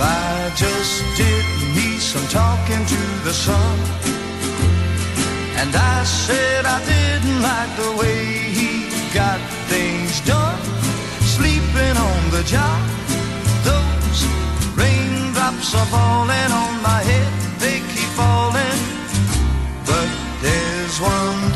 [0.00, 1.44] I just did
[1.76, 3.78] me some talking to the sun.
[5.60, 8.24] And I said I didn't like the way
[8.56, 10.62] he got things done.
[11.36, 12.80] Sleeping on the job,
[15.46, 18.78] raindrops are falling on my head, they keep falling.
[19.84, 20.08] But
[20.42, 21.55] there's one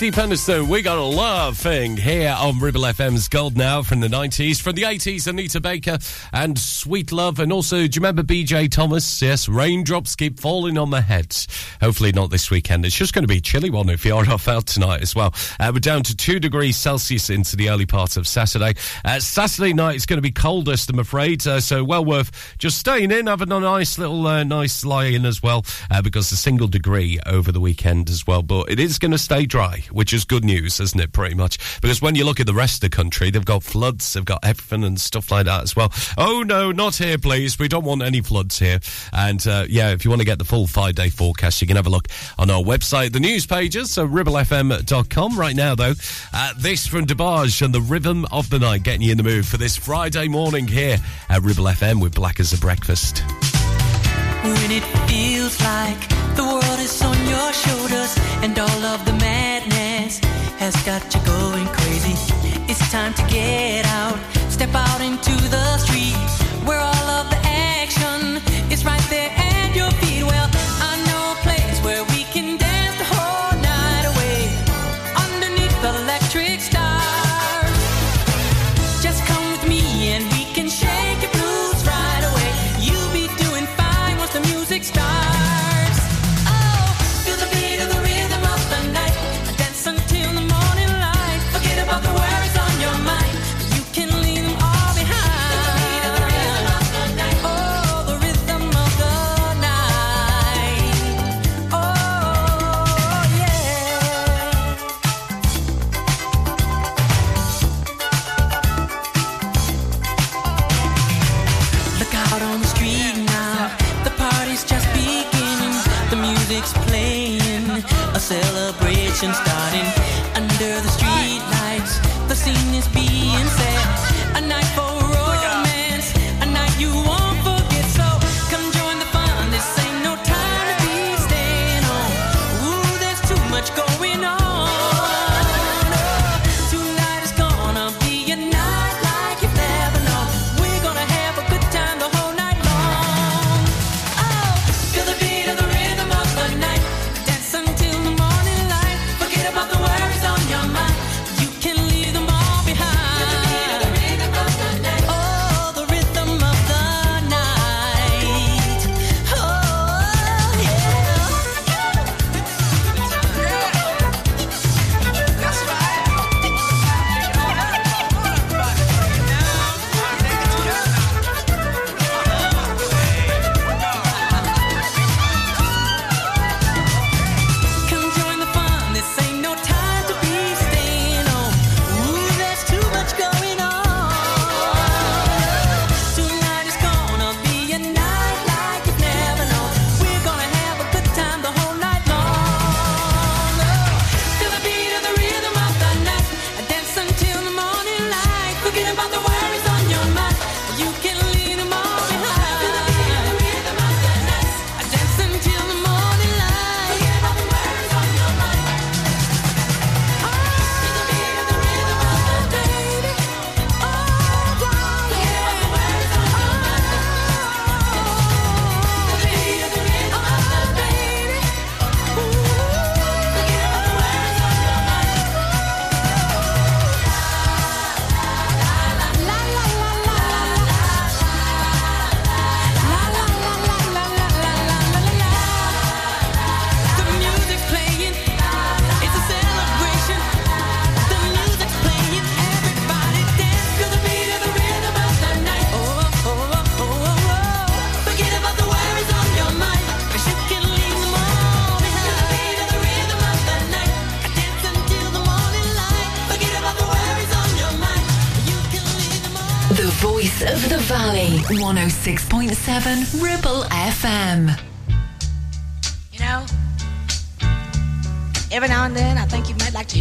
[0.00, 4.08] CeCe Peniston, we got a love thing here on Ribble FM's Gold Now from the
[4.08, 4.58] 90s.
[4.58, 5.98] From the 80s, Anita Baker
[6.32, 7.38] and Sweet Love.
[7.38, 9.20] And also, do you remember BJ Thomas?
[9.20, 11.36] Yes, raindrops keep falling on my head.
[11.80, 12.84] Hopefully not this weekend.
[12.84, 15.34] It's just going to be a chilly one if you're off out tonight as well.
[15.58, 18.74] Uh, we're down to 2 degrees Celsius into the early part of Saturday.
[19.04, 21.46] Uh, Saturday night is going to be coldest, I'm afraid.
[21.46, 25.24] Uh, so well worth just staying in, having a nice little uh, nice lie in
[25.24, 28.42] as well, uh, because a single degree over the weekend as well.
[28.42, 31.12] But it is going to stay dry, which is good news, isn't it?
[31.12, 31.80] Pretty much.
[31.80, 34.40] Because when you look at the rest of the country, they've got floods, they've got
[34.44, 35.92] everything and stuff like that as well.
[36.18, 37.58] Oh no, not here, please.
[37.58, 38.80] We don't want any floods here.
[39.12, 41.76] And uh, yeah, if you want to get the full five day forecast, you can
[41.76, 45.38] have a look on our website, the news pages, so ribblefm.com.
[45.38, 45.94] Right now, though,
[46.32, 49.46] uh, this from DeBarge and the rhythm of the night, getting you in the mood
[49.46, 53.22] for this Friday morning here at Ribble FM with Black as a Breakfast.
[54.42, 60.18] When it feels like the world is on your shoulders and all of the madness
[60.58, 62.16] has got you going crazy.
[62.68, 63.89] It's time to get out,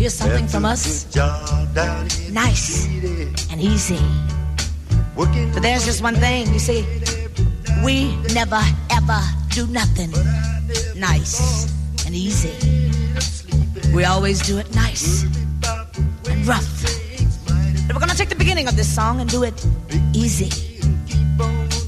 [0.10, 1.06] you something from us.
[2.32, 2.88] Nice
[3.52, 4.00] and easy.
[5.16, 6.86] But there's just one thing, you see,
[7.84, 10.12] we never ever do nothing
[10.96, 11.68] nice
[12.06, 12.54] and easy.
[13.94, 15.24] We always do it nice
[16.30, 16.84] and rough.
[17.86, 19.66] But we're gonna take the beginning of this song and do it
[20.14, 20.50] easy.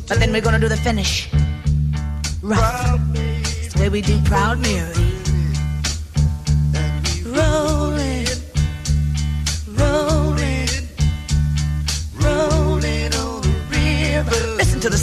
[0.08, 1.30] But then we're gonna do the finish
[2.41, 3.00] rough.
[3.16, 5.10] It's the way we do Proud Mary.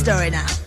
[0.09, 0.58] story now.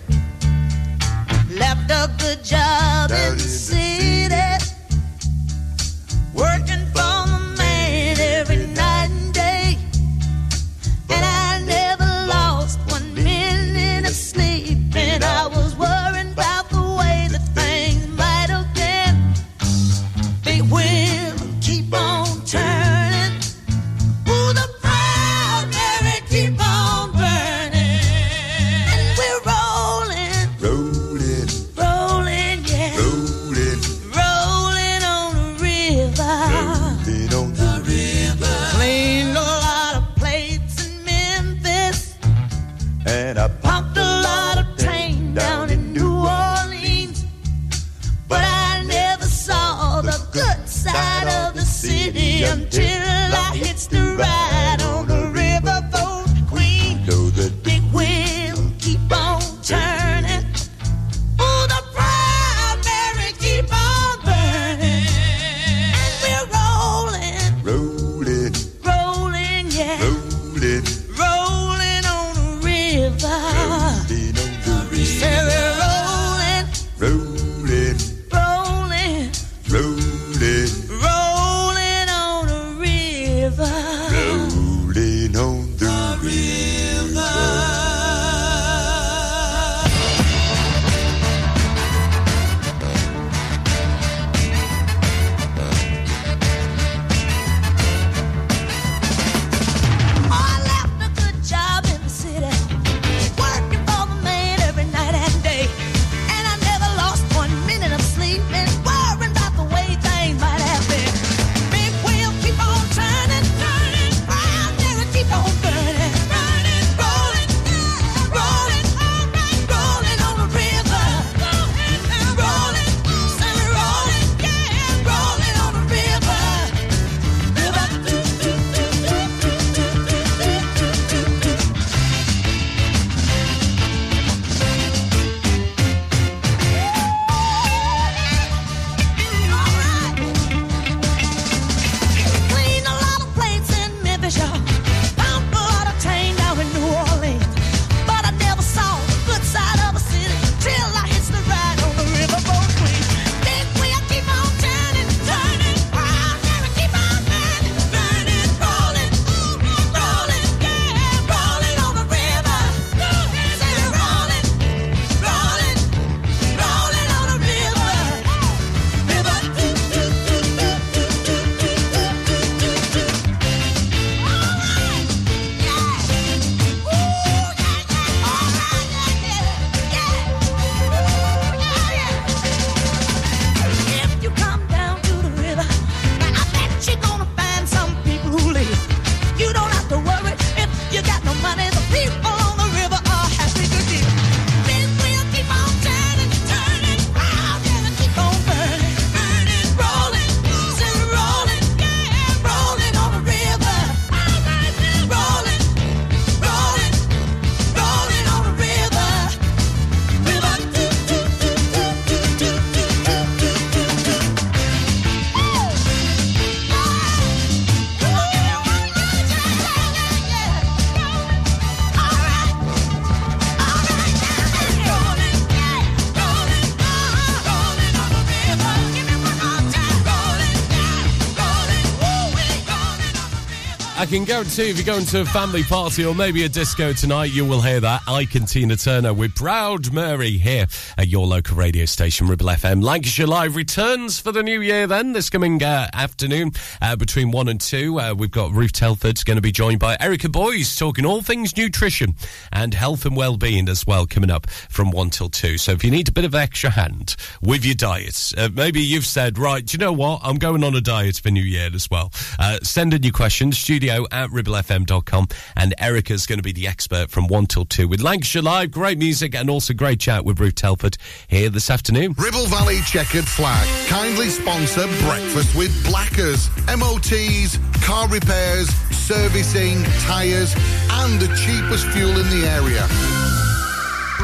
[234.12, 237.46] can guarantee if you're going to a family party or maybe a disco tonight, you
[237.46, 238.02] will hear that.
[238.10, 240.68] I can Tina Turner with Proud Mary here
[241.02, 242.84] at your local radio station, Ribble FM.
[242.84, 247.48] Lancashire Live returns for the new year then, this coming uh, afternoon uh, between 1
[247.48, 248.00] and 2.
[248.00, 251.58] Uh, we've got Ruth Telford's going to be joined by Erica Boys talking all things
[251.58, 252.14] nutrition
[252.52, 255.58] and health and well-being as well coming up from 1 till 2.
[255.58, 259.08] So if you need a bit of extra hand with your diet, uh, maybe you've
[259.08, 260.22] said, right, do you know what?
[260.24, 262.12] I'm going on a diet for New Year as well.
[262.38, 267.10] Uh, send in your questions, studio at ribblefm.com and Erica's going to be the expert
[267.10, 268.70] from 1 till 2 with Lancashire Live.
[268.70, 270.91] Great music and also great chat with Ruth Telford.
[271.28, 272.16] Here this afternoon.
[272.18, 280.54] Ribble Valley Checkered Flag kindly sponsor breakfast with Blackers, MOTs, car repairs, servicing, tyres,
[280.90, 283.21] and the cheapest fuel in the area.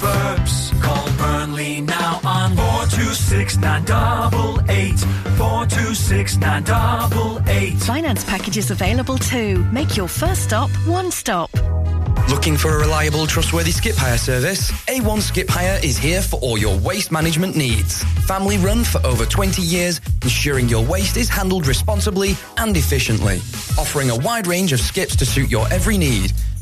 [0.00, 0.80] Refurbs.
[0.82, 4.98] Call Burnley now on 426 988,
[5.36, 7.78] 426 988.
[7.80, 9.64] Finance packages available too.
[9.72, 11.50] Make your first stop one stop.
[12.30, 14.70] Looking for a reliable, trustworthy skip hire service?
[14.86, 18.04] A1 Skip Hire is here for all your waste management needs.
[18.26, 23.38] Family run for over 20 years, ensuring your waste is handled responsibly and efficiently.
[23.78, 26.32] Offering a wide range of skips to suit your every need,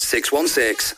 [0.00, 0.96] 616.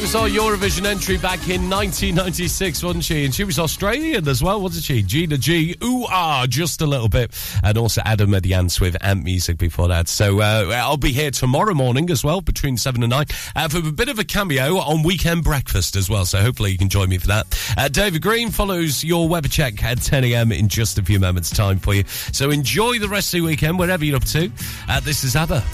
[0.00, 3.24] was our Eurovision entry back in 1996, wasn't she?
[3.24, 5.02] And she was Australian as well, wasn't she?
[5.02, 7.36] Gina G, ooh ah, just a little bit.
[7.62, 10.08] And also Adam and the Ants with Ant Music before that.
[10.08, 13.78] So uh, I'll be here tomorrow morning as well, between 7 and 9, uh, for
[13.78, 16.24] a bit of a cameo on Weekend Breakfast as well.
[16.24, 17.74] So hopefully you can join me for that.
[17.76, 20.50] Uh, David Green follows your weather check at 10 a.m.
[20.52, 22.04] in just a few moments' time for you.
[22.32, 24.50] So enjoy the rest of the weekend, wherever you're up to.
[24.88, 25.64] Uh, this is Abba.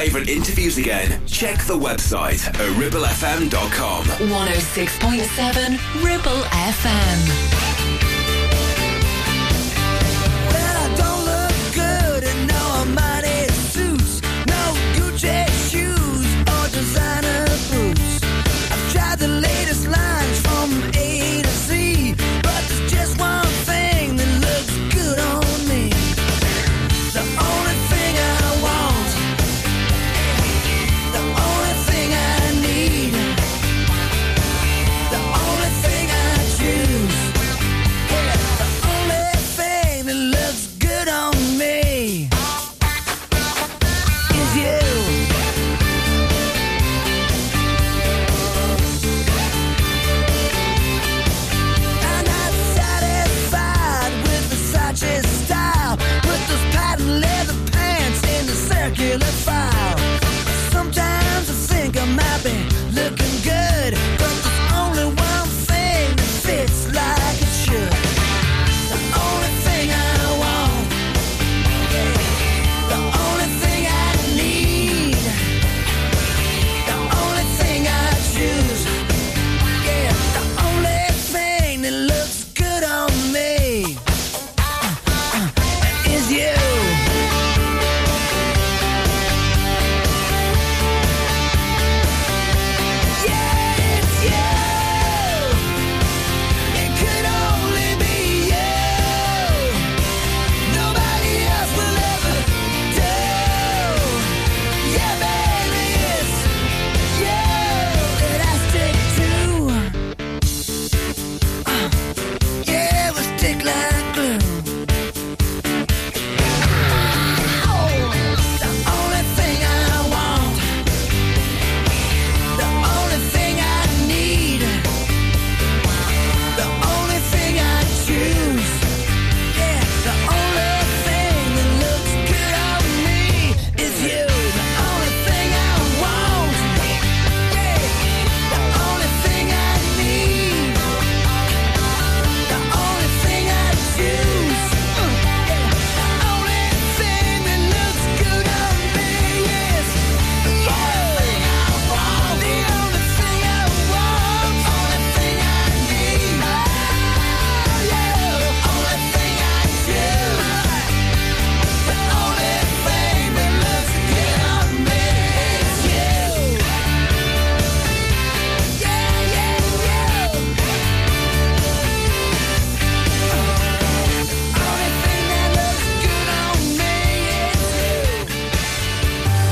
[0.00, 4.04] Favourite interviews again, check the website at ribblefm.com.
[4.04, 7.49] 106.7 Ribble FM.